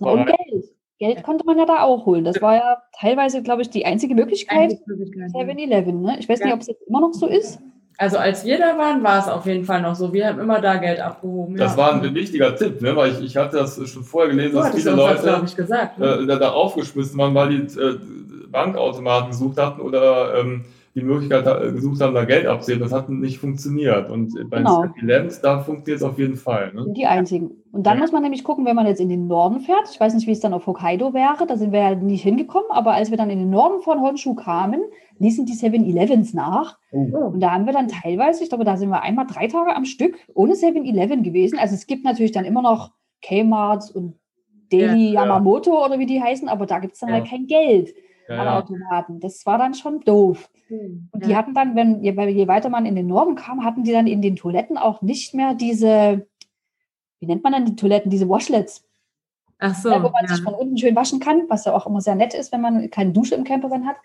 [0.00, 0.26] Mal Und.
[0.26, 0.64] Geld.
[1.00, 2.24] Geld konnte man ja da auch holen.
[2.24, 4.78] Das war ja teilweise, glaube ich, die einzige Möglichkeit.
[4.86, 5.30] Möglichkeit.
[5.32, 6.00] 7-Eleven.
[6.00, 6.16] Ne?
[6.20, 6.46] Ich weiß Ja.
[6.46, 7.58] nicht, ob es jetzt immer noch so ist.
[7.96, 10.12] Also als wir da waren, war es auf jeden Fall noch so.
[10.12, 11.56] Wir haben immer da Geld abgehoben.
[11.56, 11.78] Das ja.
[11.78, 12.96] war ein wichtiger Tipp, ne?
[12.96, 15.98] weil ich, ich hatte das schon vorher gelesen, Du dass viele das, Leute ich, gesagt.
[15.98, 16.06] Ne?
[16.06, 17.98] äh, da, da aufgeschmissen waren, weil die äh,
[18.50, 20.64] Bankautomaten gesucht hatten oder ähm,
[20.94, 22.80] die Möglichkeit gesucht haben, da Geld abzuheben.
[22.82, 24.10] Das hat nicht funktioniert.
[24.10, 24.82] Und bei Genau.
[24.82, 26.72] den 7-Elevens, da funktioniert es auf jeden Fall.
[26.72, 26.86] Ne?
[26.96, 27.50] Die einzigen.
[27.72, 28.02] Und dann Ja.
[28.02, 29.88] muss man nämlich gucken, wenn man jetzt in den Norden fährt.
[29.90, 31.46] Ich weiß nicht, wie es dann auf Hokkaido wäre.
[31.48, 32.68] Da sind wir ja nicht hingekommen.
[32.70, 34.82] Aber als wir dann in den Norden von Honshu kamen,
[35.18, 36.78] ließen die 7-Elevens nach.
[36.92, 36.98] Oh.
[37.32, 39.84] Und da haben wir dann teilweise, ich glaube, da sind wir einmal drei Tage am
[39.86, 41.58] Stück ohne 7-Eleven gewesen.
[41.58, 44.14] Also es gibt natürlich dann immer noch Kmart und
[44.70, 45.26] Daily Ja, ja.
[45.26, 47.16] Yamamoto oder wie die heißen, aber da gibt es dann Ja.
[47.16, 47.94] halt kein Geld
[48.28, 48.58] Ja, an ja.
[48.58, 49.20] Automaten.
[49.20, 50.48] Das war dann schon doof.
[50.70, 51.36] Und die ja.
[51.36, 54.06] hatten dann, wenn je, weil je weiter man in den Norden kam, hatten die dann
[54.06, 56.26] in den Toiletten auch nicht mehr diese,
[57.20, 58.84] wie nennt man dann die Toiletten, diese Washlets,
[59.58, 59.90] Ach so.
[59.90, 60.34] wo man ja.
[60.34, 62.90] sich von unten schön waschen kann, was ja auch immer sehr nett ist, wenn man
[62.90, 63.96] keine Dusche im Campervan hat.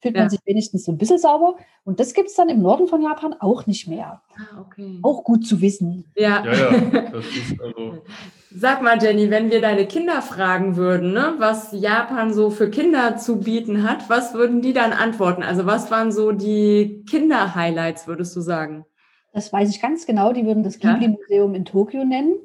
[0.00, 0.22] Fühlt Ja.
[0.22, 1.56] man sich wenigstens so ein bisschen sauber.
[1.84, 4.22] Und das gibt es dann im Norden von Japan auch nicht mehr.
[4.36, 5.00] Ah, okay.
[5.02, 6.04] Auch gut zu wissen.
[6.14, 6.44] Ja.
[6.44, 6.70] Ja, ja.
[7.12, 8.02] Das ist also,
[8.50, 13.16] Sag mal, Jenny, wenn wir deine Kinder fragen würden, ne, was Japan so für Kinder
[13.16, 15.42] zu bieten hat, was würden die dann antworten?
[15.42, 18.86] Also was waren so die Kinder-Highlights, würdest du sagen?
[19.34, 20.32] Das weiß ich ganz genau.
[20.32, 20.78] Die würden das.
[20.78, 22.36] Ghibli-Museum in Tokio nennen.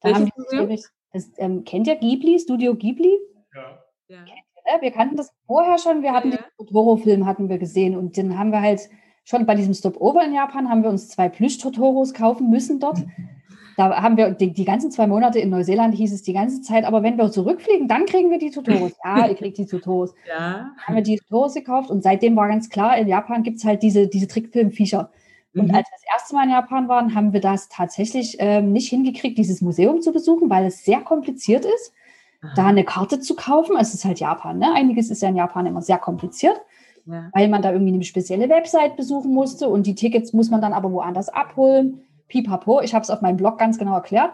[0.00, 0.82] Da Welches haben die
[1.12, 3.16] das, ähm, kennt ihr Ghibli, Studio Ghibli?
[3.54, 3.78] ja.
[4.08, 4.24] Ja.
[4.68, 6.02] Ja, wir kannten das vorher schon.
[6.02, 6.38] Wir hatten Ja.
[6.38, 8.80] den Totoro-Film hatten wir gesehen und den haben wir halt
[9.24, 12.98] schon bei diesem Stopover in Japan haben wir uns zwei Plüsch-Totoros kaufen müssen dort.
[13.76, 16.84] Da haben wir die, die ganzen zwei Monate in Neuseeland hieß es die ganze Zeit,
[16.84, 18.92] aber wenn wir zurückfliegen, dann kriegen wir die Totoros.
[19.04, 20.14] Ja, ihr kriegt die Totoros.
[20.28, 20.70] Ja.
[20.78, 23.82] Haben wir die Totoros gekauft und seitdem war ganz klar, in Japan gibt es halt
[23.82, 25.10] diese, diese Trickfilmviecher.
[25.54, 25.74] Und Mhm.
[25.74, 29.38] als wir das erste Mal in Japan waren, haben wir das tatsächlich ähm, nicht hingekriegt,
[29.38, 31.92] dieses Museum zu besuchen, weil es sehr kompliziert ist
[32.54, 33.76] da eine Karte zu kaufen.
[33.80, 34.72] Es ist halt Japan, ne?
[34.72, 36.60] Einiges ist ja in Japan immer sehr kompliziert,
[37.06, 37.28] Ja.
[37.32, 40.72] weil man da irgendwie eine spezielle Website besuchen musste und die Tickets muss man dann
[40.72, 42.02] aber woanders abholen.
[42.28, 44.32] Pipapo, ich habe es auf meinem Blog ganz genau erklärt.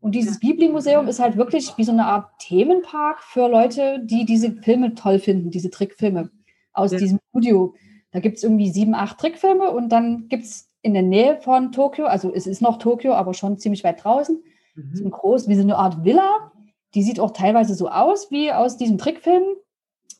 [0.00, 4.52] Und dieses Ghibli-Museum ist halt wirklich wie so eine Art Themenpark für Leute, die diese
[4.52, 6.30] Filme toll finden, diese Trickfilme
[6.72, 6.98] aus Ja.
[6.98, 7.74] diesem Studio.
[8.12, 11.72] Da gibt es irgendwie sieben, acht Trickfilme und dann gibt es in der Nähe von
[11.72, 14.40] Tokio, also es ist noch Tokio, aber schon ziemlich weit draußen,
[14.74, 15.06] so Mhm.
[15.08, 16.52] ein groß, wie so eine Art Villa.
[16.94, 19.42] Die sieht auch teilweise so aus wie aus diesem Trickfilm.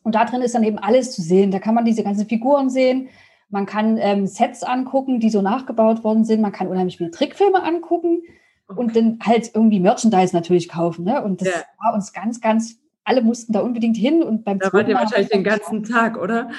[0.03, 1.51] Und da drin ist dann eben alles zu sehen.
[1.51, 3.09] Da kann man diese ganzen Figuren sehen.
[3.49, 6.41] Man kann ähm, Sets angucken, die so nachgebaut worden sind.
[6.41, 8.23] Man kann unheimlich viele Trickfilme angucken
[8.67, 11.05] und dann halt irgendwie Merchandise natürlich kaufen.
[11.05, 11.23] Ne?
[11.23, 11.53] Und das Ja.
[11.81, 12.75] war uns ganz, ganz,
[13.05, 14.21] alle mussten da unbedingt hin.
[14.21, 16.49] Und beim Da wart ihr wahrscheinlich den ganzen Tag, oder?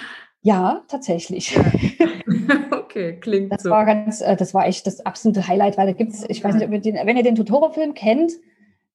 [0.41, 1.59] Ja, tatsächlich.
[2.71, 3.71] okay, klingt Das so.
[3.71, 6.55] war ganz, äh, das war echt das absolute Highlight, weil da gibt es, ich weiß
[6.55, 8.33] nicht, ob ihr den, wenn ihr den Totoro-Film kennt,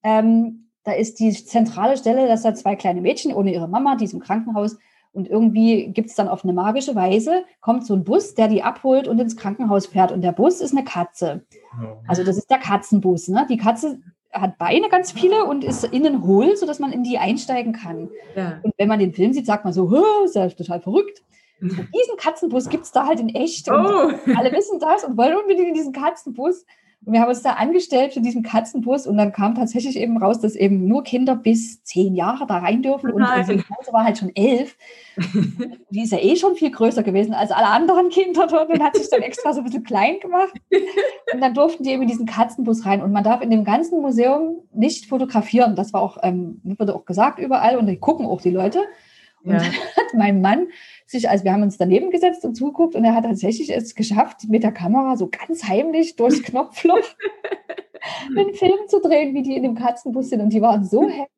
[0.04, 4.06] ähm, da ist die zentrale Stelle, dass da zwei kleine Mädchen ohne ihre Mama, die
[4.06, 4.78] ist im Krankenhaus
[5.14, 8.64] und irgendwie gibt es dann auf eine magische Weise, kommt so ein Bus, der die
[8.64, 11.44] abholt und ins Krankenhaus fährt und der Bus ist eine Katze.
[12.08, 13.28] Also das ist der Katzenbus.
[13.28, 13.46] Ne?
[13.50, 14.00] Die Katze
[14.32, 18.10] hat Beine ganz viele und ist innen hohl, sodass man in die einsteigen kann.
[18.36, 18.60] Ja.
[18.64, 21.22] Und wenn man den Film sieht, sagt man so, "Hö, ist ja total verrückt.
[21.62, 23.70] Und diesen Katzenbus gibt es da halt in echt.
[23.70, 26.66] Und Oh, alle wissen das und wollen unbedingt in diesen Katzenbus.
[27.06, 30.40] Und wir haben uns da angestellt für diesen Katzenbus und dann kam tatsächlich eben raus,
[30.40, 33.40] dass eben nur Kinder bis zehn Jahre da rein dürfen und Nein.
[33.42, 34.78] unsere Pause war halt schon elf.
[35.90, 38.96] Die ist ja eh schon viel größer gewesen als alle anderen Kinder dort und hat
[38.96, 40.54] sich dann extra so ein bisschen klein gemacht.
[41.34, 44.02] Und dann durften die eben in diesen Katzenbus rein und man darf in dem ganzen
[44.02, 45.76] Museum nicht fotografieren.
[45.76, 48.80] Das war auch, ähm, wurde auch gesagt überall und die gucken auch die Leute.
[49.44, 49.58] Und Ja.
[49.58, 50.68] dann hat mein Mann
[51.06, 54.48] sich, also wir haben uns daneben gesetzt und zugeguckt und er hat tatsächlich es geschafft,
[54.48, 57.04] mit der Kamera so ganz heimlich durchs Knopfloch
[58.36, 60.42] einen Film zu drehen, wie die in dem Katzenbus sind.
[60.42, 61.30] Und die waren so happy.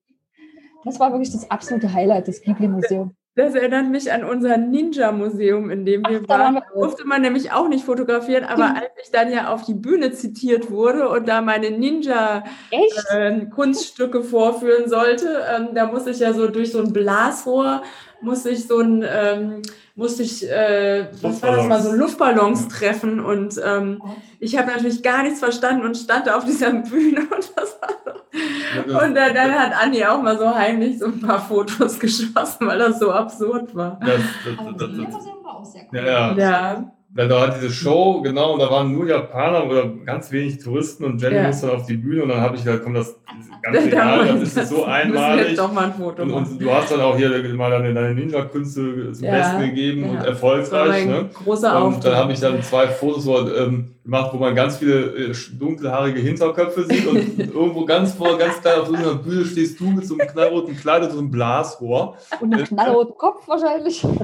[0.84, 3.12] Das war wirklich das absolute Highlight des Ghibli-Museums.
[3.38, 7.52] Das erinnert mich an unser Ninja-Museum, in dem wir Ach, waren Da durfte man nämlich
[7.52, 8.82] auch nicht fotografieren, aber Stimmt.
[8.82, 14.30] als ich dann ja auf die Bühne zitiert wurde und da meine Ninja-Kunststücke Echt?
[14.30, 17.84] vorführen sollte, ähm, da musste ich ja so durch so ein Blasrohr,
[18.26, 19.62] musste ich so ein, ähm,
[19.96, 24.02] musste ich, äh, was war das mal, so Luftballons treffen und ähm,
[24.40, 27.90] ich habe natürlich gar nichts verstanden und stand da auf dieser Bühne und das war
[28.04, 29.00] so.
[29.00, 32.80] Und dann, dann hat Andi auch mal so heimlich so ein paar Fotos geschossen, weil
[32.80, 34.00] das so absurd war.
[34.02, 34.20] Das,
[34.58, 36.92] Aber das, das, das das, Museum war auch sehr Ja, ja.
[37.18, 41.06] Ja, da war diese Show, genau, und da waren nur Japaner oder ganz wenig Touristen
[41.06, 41.48] und Jenny Ja.
[41.48, 43.16] musste dann auf die Bühne und dann habe ich gesagt, komm, das
[43.64, 45.48] ganz egal, das ist das so einmalig.
[45.48, 48.14] jetzt doch mal ein Foto Und, und du hast dann auch hier mal deine, deine
[48.16, 50.12] Ninja-Künste zum Ja, Besten gegeben ja.
[50.20, 51.06] und erfolgreich.
[51.06, 51.30] Ne?
[51.46, 55.32] großer Und dann habe ich dann zwei Fotos so, ähm, gemacht, wo man ganz viele
[55.32, 59.80] äh, dunkelhaarige Hinterköpfe sieht und irgendwo ganz vor, ganz klein auf so einer Bühne stehst
[59.80, 62.16] du mit so einem knallroten Kleid und so einem Blasrohr.
[62.40, 64.04] Und einen knallroten Kopf wahrscheinlich.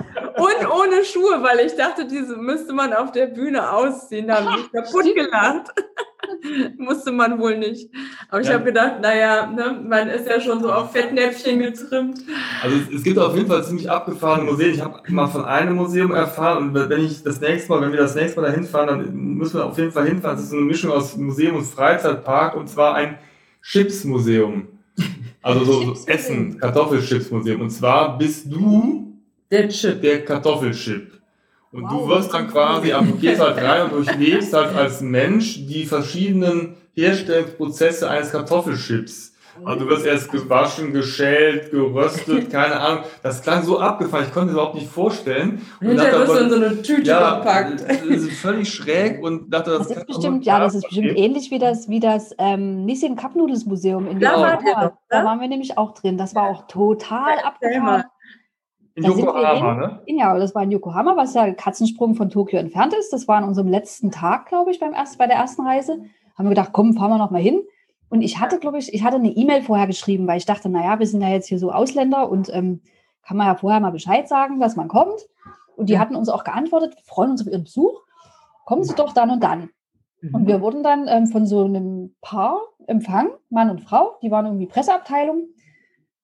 [0.42, 4.28] Und ohne Schuhe, weil ich dachte, diese müsste man auf der Bühne ausziehen.
[4.28, 5.74] Da habe ich mich kaputt gelacht.
[6.78, 7.90] Musste man wohl nicht.
[8.30, 8.54] Aber ich Ja.
[8.56, 12.20] habe gedacht, naja, ne, man ist ja schon so auf Fettnäpfchen getrimmt.
[12.62, 14.74] Also es, es gibt auf jeden Fall ziemlich abgefahrene Museen.
[14.74, 18.00] Ich habe mal von einem Museum erfahren und wenn ich das nächste Mal, wenn wir
[18.00, 20.36] das nächste Mal dahin fahren, dann müssen wir auf jeden Fall hinfahren.
[20.38, 23.18] Das ist so eine Mischung aus Museum und Freizeitpark und zwar ein
[23.64, 24.68] Chipsmuseum.
[25.42, 26.08] Also so, so.
[26.08, 27.62] Essen, Kartoffelchipsmuseum.
[27.62, 29.14] Und zwar bist du
[29.50, 30.02] Der Chip.
[30.02, 31.21] der Kartoffelchip.
[31.74, 32.10] Und du Wow.
[32.10, 36.76] wirst dann quasi, am du gehst halt rein und durchlebst halt als Mensch die verschiedenen
[36.96, 39.32] Herstellungsprozesse eines Kartoffelchips.
[39.64, 43.04] Also du wirst erst gewaschen, geschält, geröstet, keine Ahnung.
[43.22, 45.62] Das klang so abgefahren, ich konnte es überhaupt nicht vorstellen.
[45.80, 47.82] Und Hinterher dachte wirst du in so eine Tüte ja, verpackt.
[47.82, 51.52] das ist völlig schräg und dachte, das, Das ist bestimmt, ja, das ist bestimmt ähnlich
[51.52, 55.26] wie das, wie das ähm, Nissin Cup Noodles Museum in Da ihr doch, Da ne?
[55.26, 56.18] waren wir nämlich auch drin.
[56.18, 58.04] Das war auch total abgefahren.
[59.04, 60.02] In Yokohama, ne?
[60.08, 63.12] Ja, das war in Yokohama, was ja Katzensprung von Tokio entfernt ist.
[63.14, 66.02] Das war an unserem letzten Tag, glaube ich, beim erst, bei der ersten Reise.
[66.38, 67.62] Haben wir gedacht, komm, fahren wir noch mal hin.
[68.10, 71.00] Und ich hatte, glaube ich, ich hatte eine E-Mail vorher geschrieben, weil ich dachte, naja,
[71.00, 72.82] wir sind ja jetzt hier so Ausländer und ähm,
[73.24, 75.28] kann man ja vorher mal Bescheid sagen, dass man kommt.
[75.78, 76.00] Und die Ja.
[76.00, 78.02] hatten uns auch geantwortet, wir freuen uns auf Ihren Besuch.
[78.66, 79.70] Kommen Sie doch dann und dann.
[80.34, 80.48] Und Mhm.
[80.48, 84.68] wir wurden dann ähm, von so einem Paar empfangen, Mann und Frau, die waren irgendwie
[84.68, 85.46] Presseabteilung.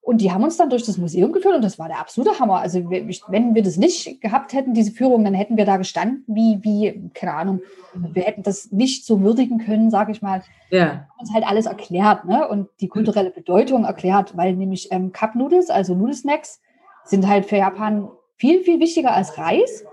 [0.08, 2.60] Und die haben uns dann durch das Museum geführt und das war der absolute Hammer.
[2.62, 6.24] Also wir- wenn wir das nicht gehabt hätten, diese Führung, dann hätten wir da gestanden,
[6.28, 7.60] wie, wie, keine Ahnung,
[7.94, 10.44] wir hätten das nicht so würdigen können, sage ich mal.
[10.70, 10.86] Ja.
[10.86, 12.48] haben uns halt alles erklärt ne?
[12.48, 16.62] und die kulturelle Bedeutung erklärt, weil nämlich ähm, Cup Noodles, also Nudelsnacks,
[17.04, 19.84] sind halt für Japan viel, viel wichtiger als Reis,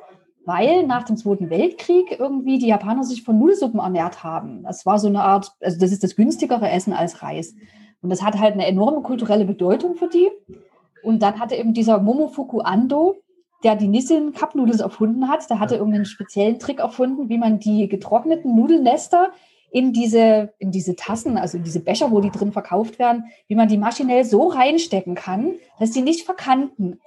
[0.45, 4.63] weil nach dem Zweiten Weltkrieg irgendwie die Japaner sich von Nudelsuppen ernährt haben.
[4.63, 7.55] Das war so eine Art, also das ist das günstigere Essen als Reis.
[8.05, 10.31] Und das hat halt eine enorme kulturelle Bedeutung für die.
[11.03, 13.17] Und dann hatte eben dieser Momofuku Ando,
[13.65, 17.61] der die Nissin Cup Noodles erfunden hat, der hatte irgendeinen speziellen Trick erfunden, wie man
[17.61, 19.31] die getrockneten Nudelnester
[19.71, 23.55] in diese, in diese Tassen, also in diese Becher, wo die drin verkauft werden, wie
[23.55, 27.01] man die maschinell so reinstecken kann, dass die nicht verkanten.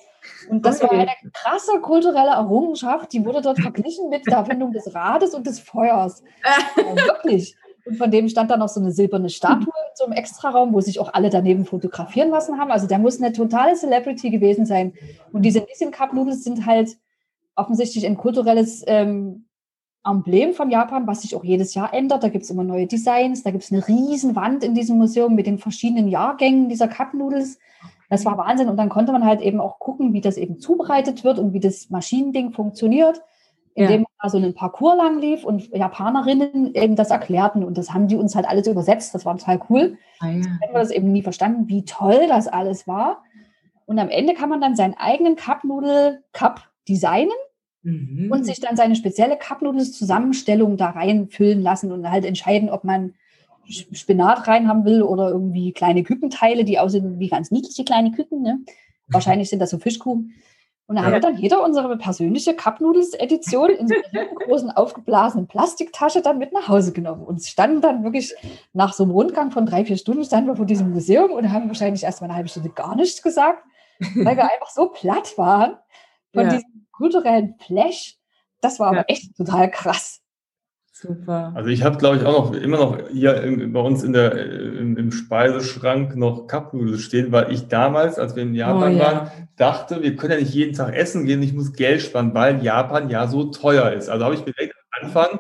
[0.50, 4.96] Und das war eine krasse kulturelle Errungenschaft, die wurde dort verglichen mit der Erfindung des
[4.96, 6.24] Rades und des Feuers.
[6.44, 7.56] Ja, wirklich.
[7.88, 10.82] Und von dem stand dann noch so eine silberne Statue in so einem Extraraum, wo
[10.82, 12.72] sich auch alle daneben fotografieren lassen haben.
[12.72, 14.94] Also der muss eine totale Celebrity gewesen sein.
[15.32, 16.98] Und diese Nissin Cup Noodles sind halt
[17.56, 19.46] offensichtlich ein kulturelles ähm,
[20.06, 22.24] Emblem von Japan, was sich auch jedes Jahr ändert.
[22.24, 25.36] Da gibt es immer neue Designs, da gibt es eine riesen Wand in diesem Museum
[25.36, 27.60] mit den verschiedenen Jahrgängen dieser Cup Noodles.
[28.10, 28.70] Das war Wahnsinn.
[28.70, 31.60] Und dann konnte man halt eben auch gucken, wie das eben zubereitet wird und wie
[31.60, 33.22] das Maschinending funktioniert,
[33.84, 37.64] indem man da so einen Parcours lang lief und Japanerinnen eben das erklärten.
[37.64, 39.14] Und das haben die uns halt alles übersetzt.
[39.14, 39.98] Das war total cool.
[40.20, 40.36] Ah, ja.
[40.36, 43.24] Hätten wir das eben nie verstanden, wie toll das alles war.
[43.86, 47.32] Und am Ende kann man dann seinen eigenen Cup-Nudel-Cup designen
[47.84, 48.32] Mhm.
[48.32, 53.14] und sich dann seine spezielle Cup-Nudels-Zusammenstellung da reinfüllen lassen und halt entscheiden, ob man
[53.70, 58.42] Spinat rein haben will oder irgendwie kleine Kükenteile, die aussehen wie ganz niedliche kleine Küken.
[58.42, 58.60] Ne?
[59.08, 60.34] Wahrscheinlich sind das so Fischkuchen.
[60.88, 61.06] Und da ja.
[61.06, 66.22] haben wir dann jeder unsere persönliche Cup Noodles Edition in so einer großen aufgeblasenen Plastiktasche
[66.22, 67.24] dann mit nach Hause genommen.
[67.24, 68.34] Und standen dann wirklich
[68.72, 71.68] nach so einem Rundgang von drei, vier Stunden standen wir vor diesem Museum und haben
[71.68, 73.66] wahrscheinlich erst mal eine halbe Stunde gar nichts gesagt,
[74.00, 75.78] weil wir einfach so platt waren
[76.34, 76.54] von ja.
[76.54, 78.16] diesem kulturellen Flash.
[78.62, 79.06] Das war aber ja.
[79.08, 80.22] echt total krass.
[81.00, 81.52] Super.
[81.54, 84.32] Also ich habe, glaube ich, auch noch immer noch hier in, bei uns in der,
[84.34, 89.04] im, im Speiseschrank noch Cupnudeln stehen, weil ich damals, als wir in Japan oh, ja.
[89.04, 92.64] waren, dachte, wir können ja nicht jeden Tag essen gehen, ich muss Geld sparen, weil
[92.64, 94.10] Japan ja so teuer ist.
[94.10, 95.40] Also habe ich mir direkt am Anfang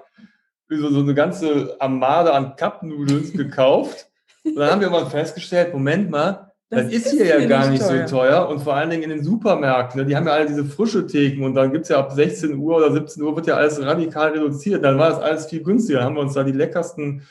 [0.69, 4.11] so, so eine ganze Armade an Cupnudeln gekauft.
[4.43, 7.81] Und dann haben wir mal festgestellt, Moment mal, das, das ist, hier ja gar nicht
[7.81, 8.07] teuer.
[8.07, 10.65] so teuer und vor allen Dingen in den Supermärkten, ne, die haben ja alle diese
[10.65, 13.55] frische Theken und dann gibt es ja ab 16 Uhr oder 17 Uhr wird ja
[13.55, 14.83] alles radikal reduziert.
[14.83, 15.99] Dann war das alles viel günstiger.
[15.99, 17.21] Dann haben wir uns da die leckersten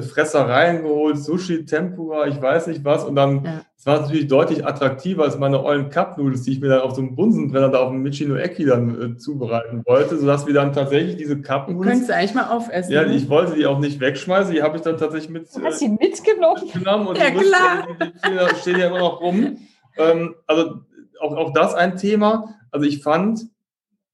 [0.00, 3.04] Fressereien geholt, Sushi, Tempura, ich weiß nicht was.
[3.04, 3.60] Und dann ja.
[3.76, 7.02] es war natürlich deutlich attraktiver als meine ollen Cup-Noodles, die ich mir dann auf so
[7.02, 11.16] einem Bunsenbrenner da auf dem Michino Eki dann äh, zubereiten wollte, sodass wir dann tatsächlich
[11.16, 11.90] diese Cup-Noodles...
[11.90, 12.92] Könntest du eigentlich mal aufessen.
[12.92, 13.14] Ja, ne?
[13.14, 15.54] ich wollte die auch nicht wegschmeißen, die habe ich dann tatsächlich mit...
[15.54, 16.62] Du hast sie mitgenommen?
[16.62, 17.86] mitgenommen und ja, die, klar.
[18.00, 19.58] Die, die, stehen ja immer noch rum.
[19.98, 20.80] Ähm, also
[21.20, 22.54] auch, auch das ein Thema.
[22.70, 23.46] Also ich fand,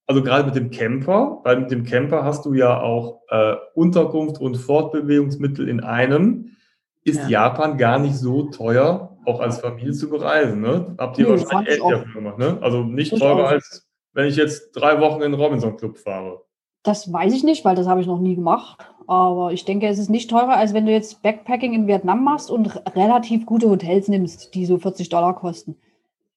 [0.09, 4.41] also gerade mit dem Camper, weil mit dem Camper hast du ja auch äh, Unterkunft
[4.41, 6.57] und Fortbewegungsmittel in einem,
[7.05, 7.29] ist ja.
[7.29, 10.63] Japan gar nicht so teuer, auch als Familie zu bereisen.
[10.63, 10.95] Ne?
[10.99, 12.59] Habt ihr nee, wahrscheinlich echt dafür gemacht, ne?
[12.63, 13.51] Also nicht ich teurer auch.
[13.51, 16.41] als wenn ich jetzt drei Wochen in den Robinson Club fahre.
[16.83, 18.79] Das weiß ich nicht, weil das habe ich noch nie gemacht.
[19.07, 22.51] Aber ich denke, es ist nicht teurer, als wenn du jetzt Backpacking in Vietnam machst
[22.51, 25.77] und relativ gute Hotels nimmst, die so 40 Dollar kosten.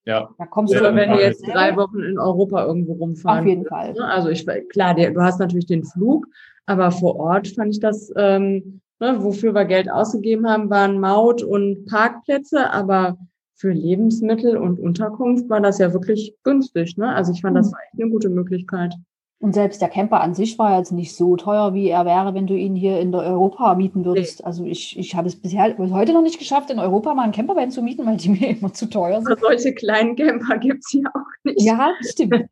[0.05, 0.29] Ja.
[0.37, 3.41] Da kommst ja, du, wenn du jetzt drei Wochen in Europa irgendwo rumfahren.
[3.41, 3.93] Auf jeden Fall.
[3.93, 4.05] Ne?
[4.05, 6.27] Also ich klar, du hast natürlich den Flug,
[6.65, 11.43] aber vor Ort fand ich das, ähm, ne, wofür wir Geld ausgegeben haben, waren Maut
[11.43, 13.17] und Parkplätze, aber
[13.55, 16.97] für Lebensmittel und Unterkunft war das ja wirklich günstig.
[16.97, 17.13] Ne?
[17.13, 17.73] Also ich fand, das mhm.
[17.73, 18.95] war echt eine gute Möglichkeit.
[19.41, 22.45] Und selbst der Camper an sich war jetzt nicht so teuer, wie er wäre, wenn
[22.45, 24.39] du ihn hier in der Europa mieten würdest.
[24.39, 24.45] Nee.
[24.45, 27.31] Also ich, ich habe es bisher bis heute noch nicht geschafft, in Europa mal einen
[27.31, 29.31] Campervan zu mieten, weil die mir immer zu teuer sind.
[29.31, 31.59] Aber solche kleinen Camper gibt es hier auch nicht.
[31.63, 32.45] Ja, das stimmt.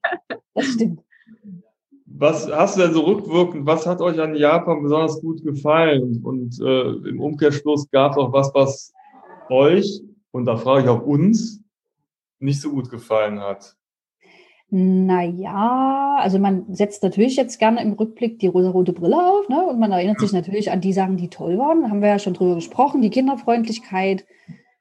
[0.55, 1.01] Das stimmt.
[2.07, 6.21] Was hast du denn so rückwirkend, was hat euch an Japan besonders gut gefallen?
[6.23, 8.93] Und äh, im Umkehrschluss gab es auch was, was
[9.51, 11.61] euch, und da frage ich auch uns,
[12.39, 13.75] nicht so gut gefallen hat?
[14.71, 19.65] Naja, also man setzt natürlich jetzt gerne im Rückblick die rosa-rote Brille auf, ne?
[19.65, 21.81] Und man erinnert sich natürlich an die Sachen, die toll waren.
[21.81, 24.25] Da haben wir ja schon drüber gesprochen, die Kinderfreundlichkeit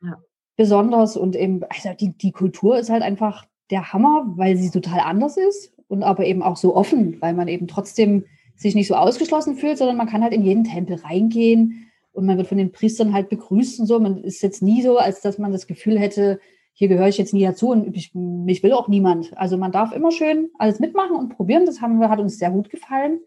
[0.03, 0.19] ja.
[0.57, 5.01] besonders und eben, also die, die Kultur ist halt einfach der Hammer, weil sie total
[5.01, 8.25] anders ist und aber eben auch so offen, weil man eben trotzdem
[8.57, 12.37] sich nicht so ausgeschlossen fühlt, sondern man kann halt in jeden Tempel reingehen und man
[12.37, 13.99] wird von den Priestern halt begrüßt und so.
[14.01, 16.41] Man ist jetzt nie so, als dass man das Gefühl hätte,
[16.79, 19.37] hier gehöre ich jetzt nie dazu und ich, mich will auch niemand.
[19.37, 21.67] Also man darf immer schön alles mitmachen und probieren.
[21.67, 23.19] Das haben wir, hat uns sehr gut gefallen.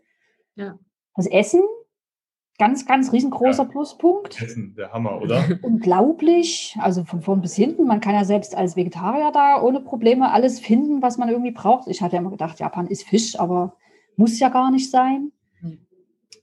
[0.55, 0.79] Ja.
[1.17, 1.61] Das Essen,
[2.57, 3.69] ganz, ganz riesengroßer ja.
[3.69, 4.41] Pluspunkt.
[4.41, 5.43] Essen, der Hammer, oder?
[5.63, 6.77] Unglaublich.
[6.79, 7.87] Also von vorn bis hinten.
[7.87, 11.89] Man kann ja selbst als Vegetarier da ohne Probleme alles finden, was man irgendwie braucht.
[11.89, 13.75] Ich hatte ja immer gedacht, Japan ist Fisch, aber
[14.15, 15.33] muss ja gar nicht sein.
[15.59, 15.87] Mhm.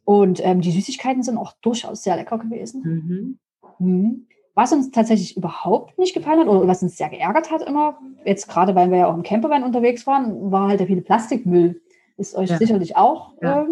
[0.05, 3.39] Und ähm, die Süßigkeiten sind auch durchaus sehr lecker gewesen.
[3.79, 3.87] Mhm.
[3.87, 4.28] Mhm.
[4.59, 8.49] Was uns tatsächlich überhaupt nicht gefallen hat oder was uns sehr geärgert hat immer, jetzt
[8.49, 11.81] gerade weil wir ja auch im Campervan unterwegs waren, war halt der viele Plastikmüll.
[12.17, 12.57] Ist euch ja.
[12.57, 13.63] sicherlich auch ja.
[13.63, 13.67] äh,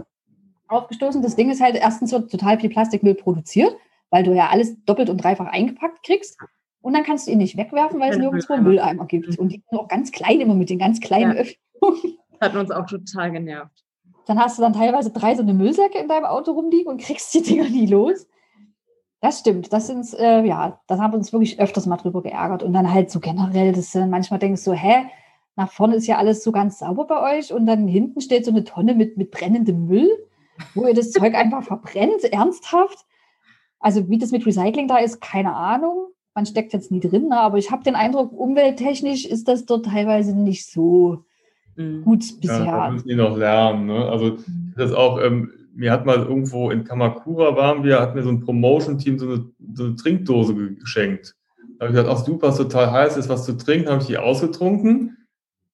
[0.69, 1.23] aufgestoßen.
[1.23, 3.75] Das Ding ist halt, erstens wird total viel Plastikmüll produziert,
[4.11, 6.39] weil du ja alles doppelt und dreifach eingepackt kriegst.
[6.83, 9.29] Und dann kannst du ihn nicht wegwerfen, weil es nirgendwo Mülleimer gibt.
[9.29, 9.35] Mhm.
[9.41, 11.43] Und die sind auch ganz klein immer mit den ganz kleinen ja.
[11.43, 12.19] Öffnungen.
[12.41, 13.85] Hat uns auch total genervt.
[14.29, 17.35] Dann hast du dann teilweise drei so eine Müllsäcke in deinem Auto rumliegen und kriegst
[17.35, 18.29] die Dinger nie los.
[19.27, 19.73] Das stimmt.
[19.73, 22.63] Das sind, äh, ja, das haben wir uns wirklich öfters mal drüber geärgert.
[22.63, 25.07] Und dann halt so generell, dass du dann manchmal denkst so, hä,
[25.57, 28.53] nach vorne ist ja alles so ganz sauber bei euch und dann hinten steht so
[28.53, 30.09] eine Tonne mit, mit brennendem Müll,
[30.77, 33.05] wo ihr das Zeug einfach verbrennt, ernsthaft.
[33.81, 36.07] Also wie das mit Recycling da ist, keine Ahnung.
[36.37, 37.41] Man steckt jetzt nie drin, ne?
[37.41, 41.25] aber ich habe den Eindruck, umwelttechnisch ist das dort teilweise nicht so
[41.75, 42.05] mhm.
[42.05, 42.65] gut bisher.
[42.65, 43.87] Ja, da müssen die noch lernen.
[43.87, 44.09] Ne?
[44.09, 44.37] Also
[44.77, 48.41] das auch, ähm, mir hat mal irgendwo in Kamakura waren wir, hat mir so ein
[48.41, 51.37] Promotion-Team so eine, so eine Trinkdose geschenkt.
[51.79, 54.07] Da habe ich gesagt, ach super, ist total heiß, ist was zu trinken, habe ich
[54.07, 55.19] die ausgetrunken.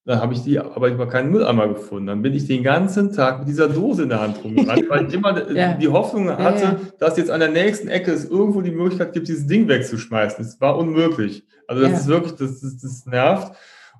[0.04, 2.08] Dann habe ich die, aber ich habe keinen Mülleimer gefunden.
[2.08, 5.14] Dann bin ich den ganzen Tag mit dieser Dose in der Hand rumgerannt, weil ich
[5.14, 5.74] immer ja.
[5.74, 6.80] die Hoffnung hatte, ja, ja.
[6.98, 10.44] dass jetzt an der nächsten Ecke es irgendwo die Möglichkeit gibt, dieses Ding wegzuschmeißen.
[10.44, 11.44] Es war unmöglich.
[11.68, 13.52] Also das ist wirklich, das, das, das nervt.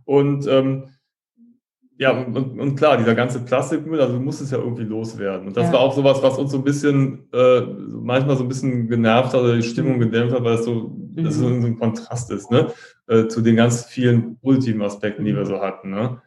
[0.05, 0.88] Und ähm,
[2.03, 5.46] ja, und, und, klar, dieser ganze Plastikmüll, also muss es ja irgendwie loswerden.
[5.46, 5.74] Und das ja.
[5.74, 9.40] war auch sowas, was uns so ein bisschen, äh, manchmal so ein bisschen genervt hat
[9.40, 10.00] oder die Stimmung mhm.
[10.00, 11.24] gedämpft hat, weil es so, mhm.
[11.24, 12.72] das so ein Kontrast ist, ne?
[13.07, 16.20] Äh, zu den ganz vielen positiven Aspekten, die wir so hatten, ne?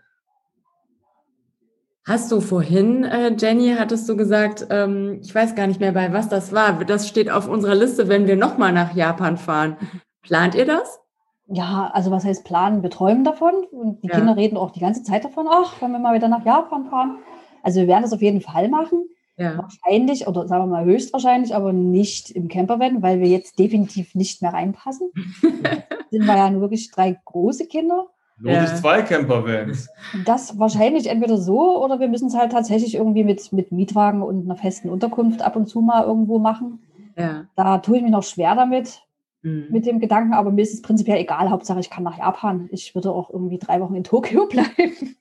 [2.08, 6.14] Hast du vorhin, äh, Jenny, hattest du gesagt, ähm, ich weiß gar nicht mehr, bei
[6.14, 6.86] was das war.
[6.86, 9.76] Das steht auf unserer Liste, wenn wir nochmal nach Japan fahren.
[10.22, 11.00] Plant ihr das?
[11.48, 12.82] Ja, also was heißt planen?
[12.82, 14.16] Wir träumen davon und die Ja.
[14.16, 17.18] Kinder reden auch die ganze Zeit davon, ach, wenn wir mal wieder nach Japan fahren.
[17.62, 19.06] Also wir werden das auf jeden Fall machen.
[19.38, 19.58] Ja.
[19.58, 24.42] Wahrscheinlich oder sagen wir mal höchstwahrscheinlich, aber nicht im Campervan, weil wir jetzt definitiv nicht
[24.42, 25.12] mehr reinpassen.
[26.10, 28.08] Sind wir ja nur wirklich drei große Kinder.
[28.38, 28.68] Lohnt Ja.
[28.68, 29.90] sich zwei Campervans.
[30.26, 34.46] Das wahrscheinlich entweder so oder wir müssen es halt tatsächlich irgendwie mit, mit Mietwagen und
[34.46, 36.80] einer festen Unterkunft ab und zu mal irgendwo machen.
[37.18, 37.46] Ja.
[37.56, 39.02] Da tue ich mich noch schwer damit,
[39.46, 39.68] Mhm.
[39.70, 41.52] mit dem Gedanken, aber mir ist es prinzipiell egal.
[41.52, 42.68] Hauptsache, ich kann nach Japan.
[42.72, 45.16] Ich würde auch irgendwie drei Wochen in Tokio bleiben.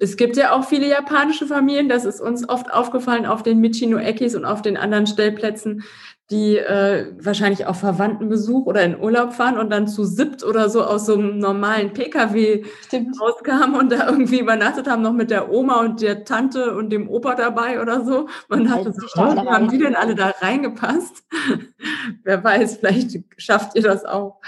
[0.00, 4.34] Es gibt ja auch viele japanische Familien, das ist uns oft aufgefallen auf den Michino-Ekis
[4.34, 5.84] und auf den anderen Stellplätzen,
[6.32, 10.82] die äh, wahrscheinlich auf Verwandtenbesuch oder in Urlaub fahren und dann zu siebt oder so
[10.82, 13.20] aus so einem normalen Pkw Stimmt.
[13.20, 17.08] rauskamen und da irgendwie übernachtet haben, noch mit der Oma und der Tante und dem
[17.08, 18.28] Opa dabei oder so.
[18.48, 21.22] Man Halten so, "Oh, wie haben die rein?" denn alle da reingepasst?
[22.24, 24.40] Wer weiß, vielleicht schafft ihr das auch.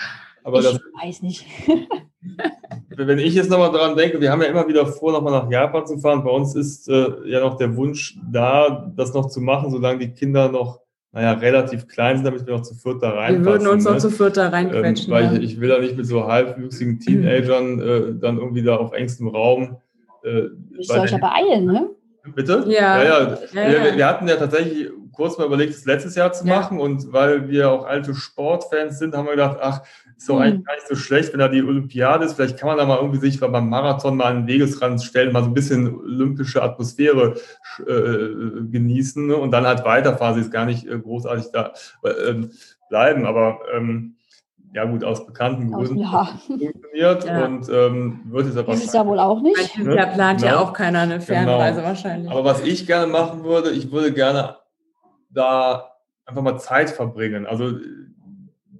[0.42, 1.46] Aber ich das, weiß nicht.
[2.96, 5.86] wenn ich jetzt nochmal dran denke, wir haben ja immer wieder vor, nochmal nach Japan
[5.86, 6.24] zu fahren.
[6.24, 10.12] Bei uns ist äh, ja noch der Wunsch da, das noch zu machen, solange die
[10.12, 10.80] Kinder noch,
[11.14, 13.44] naja, relativ klein sind, damit wir noch zu viert da Wir reinpassen.
[13.46, 13.98] würden uns noch ne?
[13.98, 15.12] zu viert da ähm, reinquetschen.
[15.12, 15.32] weil ja.
[15.34, 19.28] ich, ich will da nicht mit so halbwüchsigen Teenagern äh, dann irgendwie da auf engstem
[19.28, 19.76] Raum.
[20.24, 21.88] Äh, Ich soll euch ja beeilen, ne?
[22.34, 22.64] Bitte?
[22.66, 23.02] Ja.
[23.02, 23.20] ja, ja.
[23.20, 23.96] Ja, wir, ja.
[23.96, 26.56] wir hatten ja tatsächlich kurz mal überlegt, es letztes Jahr zu Ja.
[26.56, 29.82] machen und weil wir auch alte Sportfans sind, haben wir gedacht, ach,
[30.16, 30.42] ist doch Mhm.
[30.42, 32.34] eigentlich gar nicht so schlecht, wenn da die Olympiade ist.
[32.34, 35.48] Vielleicht kann man da mal irgendwie sich beim Marathon mal einen Wegesrand stellen, mal so
[35.50, 37.34] ein bisschen olympische Atmosphäre
[37.80, 39.36] äh, genießen ne?
[39.36, 40.34] und dann halt weiterfahren.
[40.36, 41.72] Sie ist gar nicht äh, großartig da
[42.04, 42.50] äh, ähm,
[42.88, 44.16] bleiben, aber ähm,
[44.72, 47.44] ja gut, aus bekannten Gründen ja, funktioniert Ja.
[47.44, 49.76] und ähm, wird es aber dieses Jahr wohl auch nicht.
[49.76, 50.62] dieses Jahr plant ja Genau.
[50.62, 52.30] auch keiner eine Fernreise wahrscheinlich.
[52.30, 54.56] Aber was ich gerne machen würde, ich würde gerne
[55.30, 55.90] da
[56.26, 57.46] einfach mal Zeit verbringen.
[57.46, 57.72] Also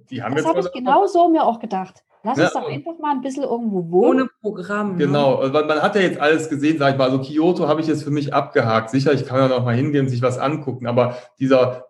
[0.09, 2.03] die haben Das jetzt habe mal ich genau so mir auch gedacht.
[2.23, 2.45] Lass Ja.
[2.45, 4.21] uns doch einfach mal ein bisschen irgendwo wohnen.
[4.21, 4.93] Ohne Programm.
[4.93, 5.05] ne?
[5.05, 7.05] Genau, also weil man hat ja jetzt alles gesehen, sag ich mal.
[7.05, 8.89] Also Kyoto habe ich jetzt für mich abgehakt.
[8.89, 11.85] Sicher, ich kann ja noch mal hingehen und sich was angucken, aber dieser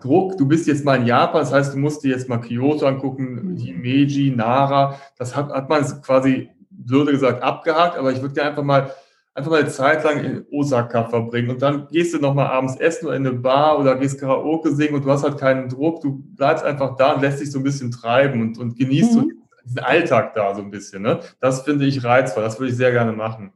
[0.00, 2.84] Druck, du bist jetzt mal in Japan, das heißt, du musst dir jetzt mal Kyoto
[2.86, 3.56] angucken, Mhm.
[3.56, 8.62] Himeji, Nara, das hat, hat man quasi, blöde gesagt, abgehakt, aber ich würde dir einfach
[8.64, 8.90] mal
[9.36, 12.76] einfach mal eine Zeit lang in Osaka verbringen und dann gehst du noch mal abends
[12.76, 16.00] essen oder in eine Bar oder gehst Karaoke singen und du hast halt keinen Druck,
[16.00, 19.20] du bleibst einfach da und lässt dich so ein bisschen treiben und, und genießt so
[19.20, 19.32] Mhm.
[19.64, 21.02] diesen Alltag da so ein bisschen.
[21.02, 21.20] Ne?
[21.40, 23.52] Das finde ich reizvoll, das würde ich sehr gerne machen.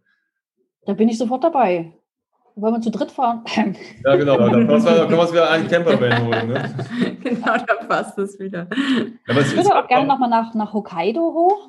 [0.85, 1.93] Da bin ich sofort dabei.
[2.57, 3.45] Wollen wir zu dritt fahren?
[4.05, 4.75] Ja, genau, da können wir
[5.19, 6.49] uns- wieder einen Campervan holen.
[6.49, 6.75] Ne?
[7.23, 8.67] genau, da passt es wieder.
[9.27, 11.69] Es Ich würde auch gerne nochmal nach, nach Hokkaido hoch.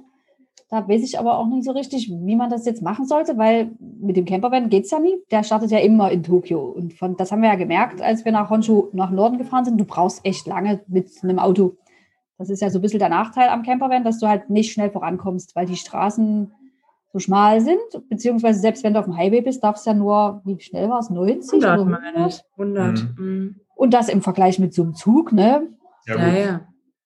[0.71, 3.71] Da weiß ich aber auch nicht so richtig, wie man das jetzt machen sollte, weil
[3.99, 5.17] mit dem Campervan geht es ja nie.
[5.29, 6.61] Der startet ja immer in Tokio.
[6.61, 9.77] Und von, das haben wir ja gemerkt, als wir nach Honshu nach Norden gefahren sind.
[9.77, 11.75] Du brauchst echt lange mit einem Auto.
[12.37, 14.89] Das ist ja so ein bisschen der Nachteil am Campervan, dass du halt nicht schnell
[14.89, 16.53] vorankommst, weil die Straßen
[17.11, 18.07] so schmal sind.
[18.07, 20.99] Beziehungsweise selbst wenn du auf dem Highway bist, darfst du ja nur, wie schnell war
[20.99, 22.41] es, 90 100 oder meine ich.
[22.53, 23.19] 100.
[23.19, 23.57] Mhm.
[23.75, 25.67] Und das im Vergleich mit so einem Zug, ne?
[26.07, 26.61] ja, ja.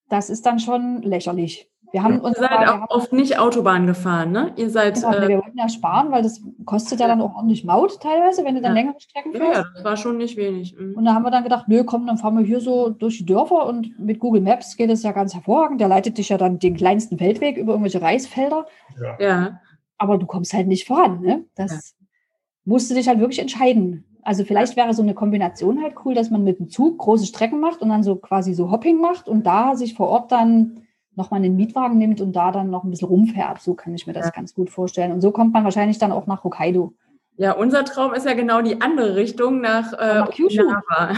[0.07, 1.68] Das ist dann schon lächerlich.
[1.96, 4.52] Wir haben Ihr uns seid wir auch haben- oft nicht Autobahn gefahren, ne?
[4.58, 4.96] Ihr seid.
[4.96, 8.43] Genau, Äh, wir wollten ja sparen, weil das kostet ja dann auch ordentlich Maut teilweise,
[8.43, 8.82] wenn du dann Ja.
[8.82, 9.56] längere Strecken ja, fährst.
[9.60, 10.76] ja, das war schon nicht wenig.
[10.78, 10.96] Mhm.
[10.98, 13.26] Und da haben wir dann gedacht, nö, komm, dann fahren wir hier so durch die
[13.26, 15.80] Dörfer und mit Google Maps geht es ja ganz hervorragend.
[15.80, 18.66] Der leitet dich ja dann den kleinsten Feldweg über irgendwelche Reisfelder,
[19.20, 19.62] Ja,
[19.98, 21.22] aber du kommst halt nicht voran.
[21.22, 21.46] Ne?
[21.56, 21.96] Das
[22.66, 24.04] musst du dich halt wirklich entscheiden.
[24.22, 27.62] Also vielleicht wäre so eine Kombination halt cool, dass man mit dem Zug große Strecken
[27.62, 30.82] macht und dann so quasi so Hopping macht und da sich vor Ort dann
[31.18, 33.61] nochmal einen Mietwagen nimmt und da dann noch ein bisschen rumfährt.
[33.61, 34.32] So kann ich mir das Ja.
[34.32, 35.11] ganz gut vorstellen.
[35.11, 36.93] Und so kommt man wahrscheinlich dann auch nach Hokkaido.
[37.38, 40.61] ja, unser Traum ist ja genau die andere Richtung nach, äh, Nach Kyushu.
[40.61, 41.13] Okinawa.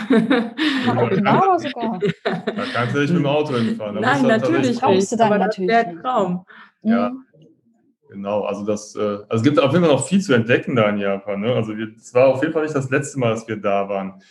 [0.87, 1.99] Nach Okinawa sogar.
[2.23, 3.95] Da kannst du nicht mit dem Auto hinfahren.
[3.95, 5.95] Da Nein, natürlich brauchst du dann aber natürlich das nicht.
[5.97, 6.45] der Traum.
[6.81, 7.09] Ja.
[7.09, 7.23] Mhm.
[8.09, 10.89] Genau, also das, äh, also es gibt auf jeden Fall noch viel zu entdecken da
[10.89, 11.41] in Japan.
[11.41, 11.53] Ne?
[11.53, 14.21] Also es war auf jeden Fall nicht das letzte Mal, dass wir da waren.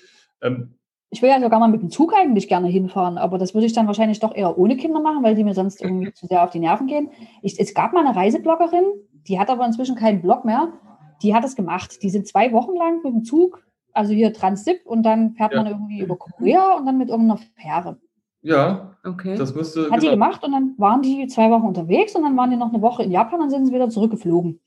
[0.40, 0.74] Ähm,
[1.16, 3.72] Ich will ja sogar mal mit dem Zug eigentlich gerne hinfahren, aber das würde ich
[3.72, 6.50] dann wahrscheinlich doch eher ohne Kinder machen, weil die mir sonst irgendwie zu sehr auf
[6.50, 7.08] die Nerven gehen.
[7.40, 8.84] Ich, es gab mal eine Reisebloggerin,
[9.26, 10.74] die hat aber inzwischen keinen Blog mehr.
[11.22, 12.02] Die hat es gemacht.
[12.02, 13.64] Die sind zwei Wochen lang mit dem Zug,
[13.94, 15.62] also hier Transip, und dann fährt Ja.
[15.62, 17.96] man irgendwie über Korea und dann mit irgendeiner Fähre.
[18.42, 19.36] ja, Okay.
[19.38, 19.84] das müsste.
[19.90, 20.12] Hat die genau.
[20.12, 23.04] gemacht und dann waren die zwei Wochen unterwegs und dann waren die noch eine Woche
[23.04, 24.60] in Japan und sind sie wieder zurückgeflogen.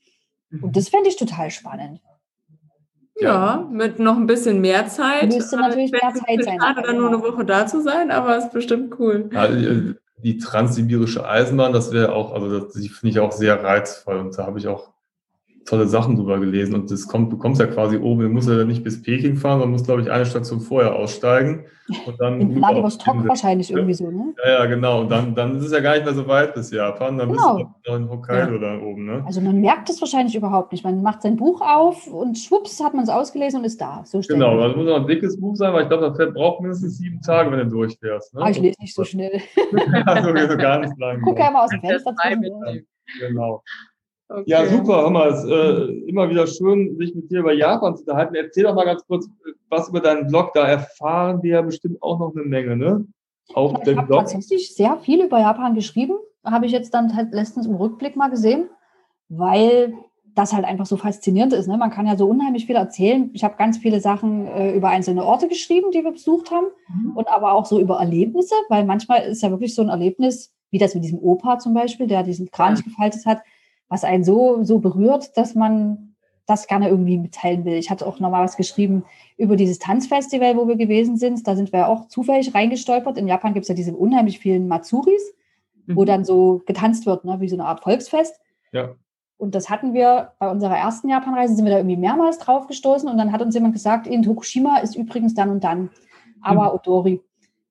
[0.62, 2.00] Und das fände ich total spannend.
[3.20, 5.32] Ja, mit noch ein bisschen mehr Zeit.
[5.32, 7.32] Müsste natürlich mehr Zeit ein sein, Schade, dann nur eine genau.
[7.32, 9.28] Woche da zu sein, aber es ist bestimmt cool.
[9.32, 9.48] Ja,
[10.22, 14.36] die transsibirische Eisenbahn, das wäre auch, also das, die finde ich auch sehr reizvoll und
[14.36, 14.90] da habe ich auch
[15.70, 18.64] tolle Sachen drüber gelesen und das kommt, du kommst ja quasi oben, du musst ja
[18.64, 21.64] nicht bis Peking fahren, sondern musst, glaube ich, eine Station vorher aussteigen
[22.06, 22.40] und dann.
[22.40, 24.34] In Vladivostok wahrscheinlich irgendwie so, ne?
[24.44, 25.02] Ja, ja, genau.
[25.02, 27.56] Und dann, dann ist es ja gar nicht mehr so weit bis Japan, dann genau.
[27.56, 28.58] bist du noch in Hokkaido ja.
[28.58, 29.22] da oben, ne?
[29.24, 30.82] Also man merkt es wahrscheinlich überhaupt nicht.
[30.82, 34.02] Man macht sein Buch auf und schwupps hat man es ausgelesen und ist da.
[34.04, 36.98] So genau, das muss auch ein dickes Buch sein, weil ich glaube, das braucht mindestens
[36.98, 38.34] sieben Tage, wenn du durchfährst.
[38.34, 38.40] Ne?
[38.40, 39.40] Aber ah, ich lese nicht so schnell.
[39.72, 41.20] ja, so, so ganz lang.
[41.22, 42.12] Guck ja mal aus dem Fenster.
[43.18, 43.62] Genau.
[44.30, 44.44] Okay.
[44.46, 47.96] Ja, super, hör mal, es ist äh, immer wieder schön, sich mit dir über Japan
[47.96, 48.36] zu unterhalten.
[48.36, 49.28] Erzähl doch mal ganz kurz
[49.68, 50.52] was über deinen Blog.
[50.54, 53.06] Da erfahren wir ja bestimmt auch noch eine Menge, ne?
[53.54, 56.14] Auf ja, ich habe tatsächlich sehr viel über Japan geschrieben.
[56.44, 58.70] Habe ich jetzt dann halt letztens im Rückblick mal gesehen,
[59.28, 59.94] weil
[60.36, 61.66] das halt einfach so faszinierend ist.
[61.66, 61.76] Ne?
[61.76, 63.30] Man kann ja so unheimlich viel erzählen.
[63.32, 67.16] Ich habe ganz viele Sachen äh, über einzelne Orte geschrieben, die wir besucht haben mhm.
[67.16, 70.78] und aber auch so über Erlebnisse, weil manchmal ist ja wirklich so ein Erlebnis, wie
[70.78, 73.40] das mit diesem Opa zum Beispiel, der diesen Kranich gefaltet hat,
[73.90, 76.14] was einen so, so berührt, dass man
[76.46, 77.74] das gerne irgendwie mitteilen will.
[77.74, 79.04] Ich hatte auch nochmal was geschrieben
[79.36, 81.46] über dieses Tanzfestival, wo wir gewesen sind.
[81.46, 83.18] Da sind wir auch zufällig reingestolpert.
[83.18, 85.34] In Japan gibt es ja diese unheimlich vielen Matsuris,
[85.86, 85.96] mhm.
[85.96, 88.40] wo dann so getanzt wird, ne, wie so eine Art Volksfest.
[88.72, 88.94] Ja.
[89.36, 93.08] Und das hatten wir bei unserer ersten Japanreise, sind wir da irgendwie mehrmals drauf gestoßen
[93.08, 95.90] und dann hat uns jemand gesagt, in Tokushima ist übrigens dann und dann
[96.42, 96.74] aber mhm.
[96.74, 97.20] Odori.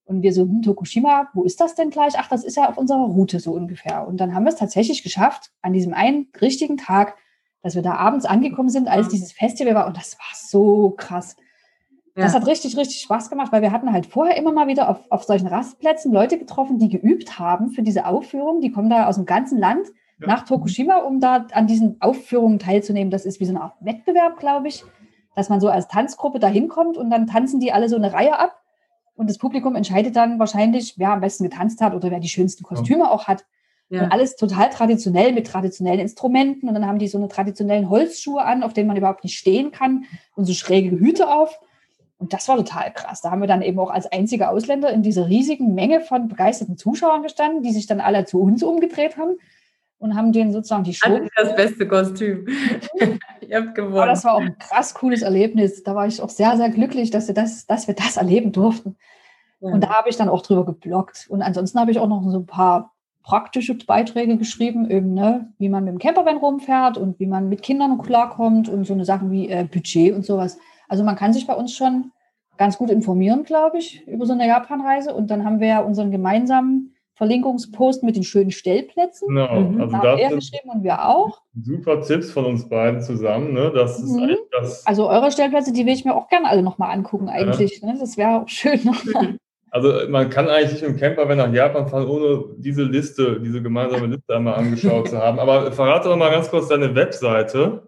[0.09, 2.15] Und wir so, hm, Tokushima, wo ist das denn gleich?
[2.17, 4.07] Ach, das ist ja auf unserer Route so ungefähr.
[4.07, 7.15] Und dann haben wir es tatsächlich geschafft, an diesem einen richtigen Tag,
[7.61, 9.85] dass wir da abends angekommen sind, als dieses Festival war.
[9.85, 11.35] Und das war so krass.
[12.15, 12.23] Ja.
[12.23, 14.97] Das hat richtig, richtig Spaß gemacht, weil wir hatten halt vorher immer mal wieder auf,
[15.11, 18.61] auf solchen Rastplätzen Leute getroffen, die geübt haben für diese Aufführung.
[18.61, 19.89] Die kommen da aus dem ganzen Land
[20.19, 20.25] ja.
[20.25, 23.11] nach Tokushima, um da an diesen Aufführungen teilzunehmen.
[23.11, 24.83] Das ist wie so eine Art Wettbewerb, glaube ich,
[25.35, 28.39] dass man so als Tanzgruppe da hinkommt und dann tanzen die alle so eine Reihe
[28.39, 28.58] ab
[29.19, 32.63] und das Publikum entscheidet dann wahrscheinlich, wer am besten getanzt hat oder wer die schönsten
[32.63, 33.43] Kostüme auch hat.
[33.89, 34.03] Ja.
[34.03, 36.69] Und alles total traditionell mit traditionellen Instrumenten.
[36.69, 39.71] Und dann haben die so eine traditionellen Holzschuhe an, auf denen man überhaupt nicht stehen
[39.71, 40.05] kann
[40.37, 41.59] und so schräge Hüte auf.
[42.17, 43.19] Und das war total krass.
[43.19, 46.77] Da haben wir dann eben auch als einzige Ausländer in dieser riesigen Menge von begeisterten
[46.77, 49.35] Zuschauern gestanden, die sich dann alle zu uns umgedreht haben
[49.99, 51.19] und haben denen sozusagen die Show.
[51.35, 52.47] Das beste Kostüm.
[53.47, 53.97] Ihr habt gewonnen.
[53.97, 55.83] Aber das war auch ein krass cooles Erlebnis.
[55.83, 58.95] Da war ich auch sehr, sehr glücklich, dass wir das, dass wir das erleben durften.
[59.59, 59.71] Ja.
[59.71, 61.27] Und da habe ich dann auch drüber geblockt.
[61.29, 62.93] Und ansonsten habe ich auch noch so ein paar
[63.23, 67.61] praktische Beiträge geschrieben, eben, ne, wie man mit dem Campervan rumfährt und wie man mit
[67.61, 70.57] Kindern klarkommt und so eine Sachen wie äh, Budget und sowas.
[70.87, 72.11] Also man kann sich bei uns schon
[72.57, 75.13] ganz gut informieren, glaube ich, über so eine Japanreise.
[75.13, 79.27] Und dann haben wir ja unseren gemeinsamen Verlinkungspost mit den schönen Stellplätzen.
[79.27, 79.81] Genau, mhm.
[79.81, 81.41] also das er geschrieben und wir auch.
[81.61, 83.53] Super Tipps von uns beiden zusammen.
[83.53, 83.73] Ne?
[83.75, 84.37] Das ist mhm.
[84.51, 87.81] das also eure Stellplätze, die will ich mir auch gerne alle nochmal angucken eigentlich.
[87.81, 87.91] Ja.
[87.91, 87.97] Ne?
[87.99, 89.37] Das wäre auch schön nochmal.
[89.71, 93.39] Also man kann eigentlich nicht mit dem Camper, wenn nach Japan fahren, ohne diese Liste,
[93.39, 95.37] diese gemeinsame Liste einmal angeschaut zu haben.
[95.37, 97.87] Aber verrate doch mal ganz kurz deine Webseite.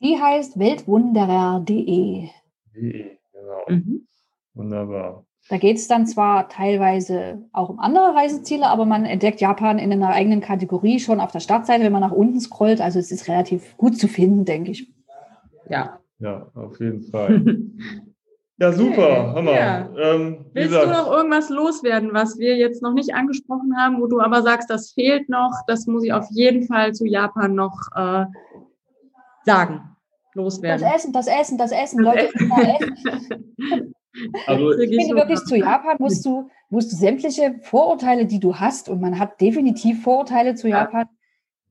[0.00, 2.28] Die heißt weltwunderer.de.
[2.76, 3.64] De, genau.
[3.66, 4.06] Mhm.
[4.54, 5.25] Wunderbar.
[5.48, 9.92] Da geht es dann zwar teilweise auch um andere Reiseziele, aber man entdeckt Japan in
[9.92, 12.80] einer eigenen Kategorie schon auf der Startseite, wenn man nach unten scrollt.
[12.80, 14.92] Also es ist relativ gut zu finden, denke ich.
[15.68, 16.00] Ja.
[16.18, 17.44] Ja, auf jeden Fall.
[18.58, 19.52] ja, super, Hammer.
[19.52, 19.88] Ja.
[19.96, 24.08] Ähm, Willst gesagt, du noch irgendwas loswerden, was wir jetzt noch nicht angesprochen haben, wo
[24.08, 27.88] du aber sagst, das fehlt noch, das muss ich auf jeden Fall zu Japan noch
[27.94, 28.24] äh,
[29.44, 29.96] sagen,
[30.34, 30.82] loswerden?
[30.82, 33.94] Das Essen, das Essen, das Essen, das Leute, Essen.
[34.46, 38.88] Also ich finde wirklich, zu Japan musst du, musst du sämtliche Vorurteile, die du hast,
[38.88, 41.06] und man hat definitiv Vorurteile zu Japan,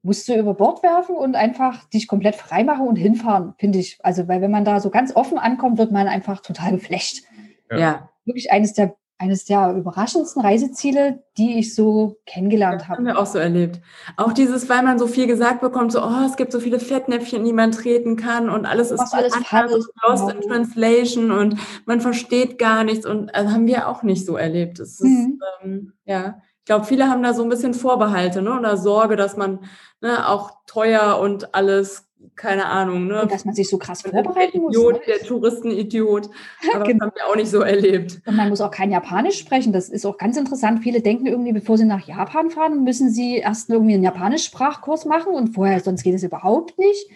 [0.03, 3.97] musst du über Bord werfen und einfach dich komplett freimachen und hinfahren, finde ich.
[4.03, 7.23] Also, weil wenn man da so ganz offen ankommt, wird man einfach total geflecht.
[7.71, 8.09] Ja.
[8.25, 12.97] Wirklich eines der eines der überraschendsten Reiseziele, die ich so kennengelernt habe.
[12.97, 13.79] Haben wir auch so erlebt.
[14.17, 17.45] Auch dieses, weil man so viel gesagt bekommt, so, oh, es gibt so viele Fettnäpfchen,
[17.45, 19.71] die man treten kann und alles ist alles falsch,
[20.07, 24.35] lost in translation und man versteht gar nichts und also haben wir auch nicht so
[24.35, 24.79] erlebt.
[24.79, 25.39] Es mhm.
[25.39, 29.15] ist, ähm, ja, ich glaube, viele haben da so ein bisschen Vorbehalte ne, oder Sorge,
[29.15, 29.59] dass man
[30.01, 33.21] ne, auch teuer und alles keine Ahnung, ne?
[33.21, 34.75] Und dass man sich so krass vorbereiten muss.
[34.75, 35.01] Idiot, ne?
[35.07, 36.29] Der Touristenidiot.
[36.73, 36.99] Aber genau.
[36.99, 38.21] das haben wir auch nicht so erlebt.
[38.25, 39.73] Und man muss auch kein Japanisch sprechen.
[39.73, 40.81] Das ist auch ganz interessant.
[40.83, 45.33] Viele denken irgendwie, bevor sie nach Japan fahren, müssen sie erst irgendwie einen Japanisch-Sprachkurs machen
[45.33, 47.09] und vorher, sonst geht es überhaupt nicht.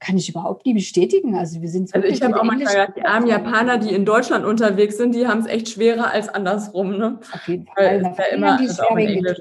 [0.00, 1.34] Kann ich überhaupt nie bestätigen.
[1.34, 4.44] Also wir sind Also ich habe auch manchmal gedacht, die armen Japaner, die in Deutschland
[4.44, 6.98] unterwegs sind, die haben es echt schwerer als andersrum.
[6.98, 7.20] Ne?
[7.32, 8.02] Auf jeden Fall.
[8.02, 9.38] Weil es ja immer, die ist auch in Englisch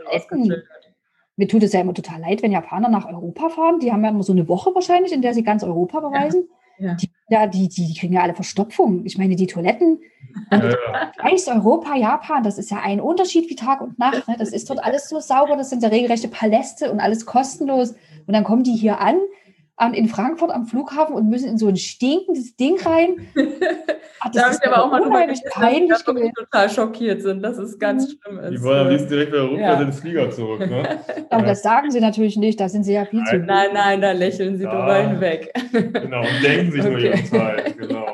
[1.35, 3.79] mir tut es ja immer total leid, wenn Japaner nach Europa fahren.
[3.79, 6.45] Die haben ja immer so eine Woche wahrscheinlich, in der sie ganz Europa bereisen.
[6.47, 6.55] Ja.
[6.79, 6.95] Ja.
[6.95, 9.05] Die, ja, die, die, die, kriegen ja alle Verstopfung.
[9.05, 9.99] Ich meine, die Toiletten,
[10.51, 11.53] ja, ja.
[11.53, 14.27] Europa, Japan, das ist ja ein Unterschied wie Tag und Nacht.
[14.27, 14.35] Ne?
[14.37, 17.91] Das ist dort alles so sauber, das sind ja regelrechte Paläste und alles kostenlos.
[18.25, 19.17] Und dann kommen die hier an,
[19.93, 23.27] in Frankfurt am Flughafen und müssen in so ein stinkendes Ding rein.
[24.19, 27.57] Ach, das da ist aber auch mal unheimlich peinlich dass die total schockiert sind, dass
[27.57, 28.17] es ganz mhm.
[28.21, 28.51] schlimm ist.
[28.51, 29.81] Die wollen am liebsten direkt wieder rückwärts ja.
[29.81, 30.59] in den Flieger zurück.
[30.59, 30.99] Ne?
[31.29, 33.41] aber das sagen sie natürlich nicht, da sind sie ja viel nein.
[33.41, 33.45] zu.
[33.45, 34.71] Nein, nein, da lächeln sie ja.
[34.71, 35.51] drüber hinweg.
[35.71, 36.91] Genau, und denken sich okay.
[36.91, 37.77] nur ihre Zeit.
[37.77, 38.05] Genau.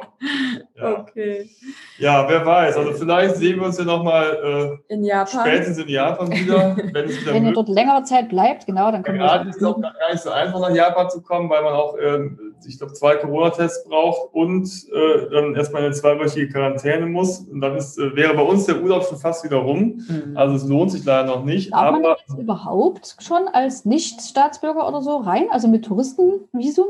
[0.82, 1.00] Ja.
[1.00, 1.50] Okay.
[1.98, 2.78] Ja, wer weiß.
[2.78, 5.42] Also vielleicht sehen wir uns ja nochmal äh, in Japan.
[5.42, 6.78] spätestens in Japan wieder.
[6.94, 9.50] Wenn, es wieder wenn ihr dort längere Zeit bleibt, genau, dann können ja, wir.
[9.50, 12.30] Es ist auch gar nicht so einfach nach Japan zu kommen, weil man auch, äh,
[12.66, 17.40] ich glaube, zwei Corona-Tests braucht und äh, dann erstmal eine zweiwöchige Quarantäne muss.
[17.40, 20.02] Und dann ist, äh, wäre bei uns der Urlaub schon fast wieder rum.
[20.08, 20.38] Mhm.
[20.38, 21.74] Also es lohnt sich leider noch nicht.
[21.74, 25.48] Darf aber, man jetzt überhaupt schon als Nicht-Staatsbürger oder so rein?
[25.52, 26.88] Also mit Touristenvisum?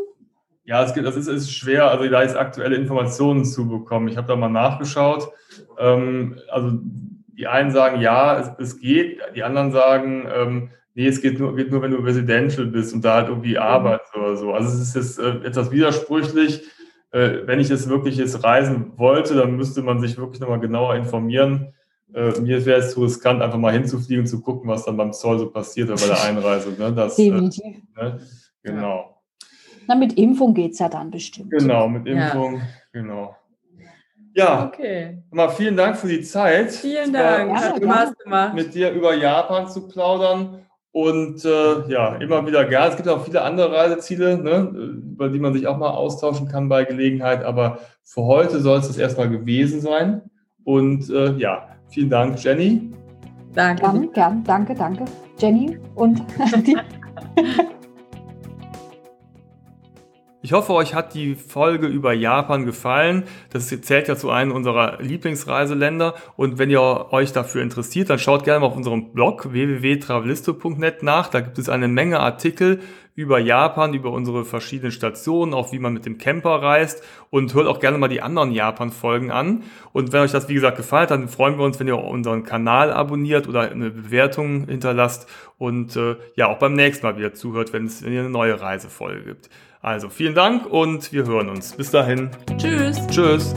[0.69, 4.07] Ja, es, das ist, ist schwer, also da jetzt aktuelle Informationen zu bekommen.
[4.07, 5.31] Ich habe da mal nachgeschaut.
[5.79, 11.23] Ähm, also die einen sagen, ja, es, es geht, die anderen sagen, ähm, nee, es
[11.23, 13.63] geht nur, geht nur, wenn du Residential bist und da halt irgendwie mhm.
[13.63, 14.53] arbeitest oder so.
[14.53, 16.61] Also es ist jetzt äh, etwas widersprüchlich.
[17.09, 20.93] Äh, wenn ich jetzt wirklich jetzt reisen wollte, dann müsste man sich wirklich nochmal genauer
[20.93, 21.73] informieren.
[22.13, 25.13] Äh, mir wäre es zu riskant, einfach mal hinzufliegen und zu gucken, was dann beim
[25.13, 26.69] Zoll so passiert oder bei der Einreise.
[26.77, 26.93] Ne?
[26.93, 27.77] Das, äh, Definitiv.
[27.97, 28.19] Ne?
[28.61, 29.18] Genau.
[29.89, 31.49] Na, mit Impfung geht es ja dann bestimmt.
[31.49, 32.61] Genau, mit Impfung, ja.
[32.93, 33.35] genau.
[34.35, 35.23] Ja, okay.
[35.31, 36.73] Mal vielen Dank für die Zeit.
[36.73, 38.53] Vielen Dank, hat Spaß gemacht.
[38.53, 40.59] Mit dir über Japan zu plaudern.
[40.91, 42.91] Und äh, ja, immer wieder gerne.
[42.91, 44.59] Es gibt auch viele andere Reiseziele, ne,
[45.11, 47.43] über die man sich auch mal austauschen kann bei Gelegenheit.
[47.43, 50.21] Aber für heute soll es das erstmal gewesen sein.
[50.65, 52.91] Und äh, ja, vielen Dank, Jenny.
[53.55, 53.81] Danke.
[53.81, 55.05] Gern, gern, danke, danke,
[55.39, 55.79] Jenny.
[55.95, 56.21] Und
[56.67, 56.77] die.
[60.41, 63.25] Ich hoffe, euch hat die Folge über Japan gefallen.
[63.49, 66.13] Das zählt ja zu einem unserer Lieblingsreiseländer.
[66.37, 71.27] Und wenn ihr euch dafür interessiert, dann schaut gerne mal auf unserem Blog www.travelisto.net nach.
[71.27, 72.79] Da gibt es eine Menge Artikel
[73.15, 77.67] über Japan, über unsere verschiedenen Stationen, auch wie man mit dem Camper reist und hört
[77.67, 79.63] auch gerne mal die anderen Japan-Folgen an.
[79.91, 82.93] Und wenn euch das, wie gesagt, gefällt, dann freuen wir uns, wenn ihr unseren Kanal
[82.93, 85.27] abonniert oder eine Bewertung hinterlasst
[85.57, 89.49] und äh, ja, auch beim nächsten Mal wieder zuhört, wenn es eine neue Reisefolge gibt.
[89.81, 91.73] Also vielen Dank und wir hören uns.
[91.73, 92.29] Bis dahin.
[92.57, 93.05] Tschüss.
[93.07, 93.55] Tschüss.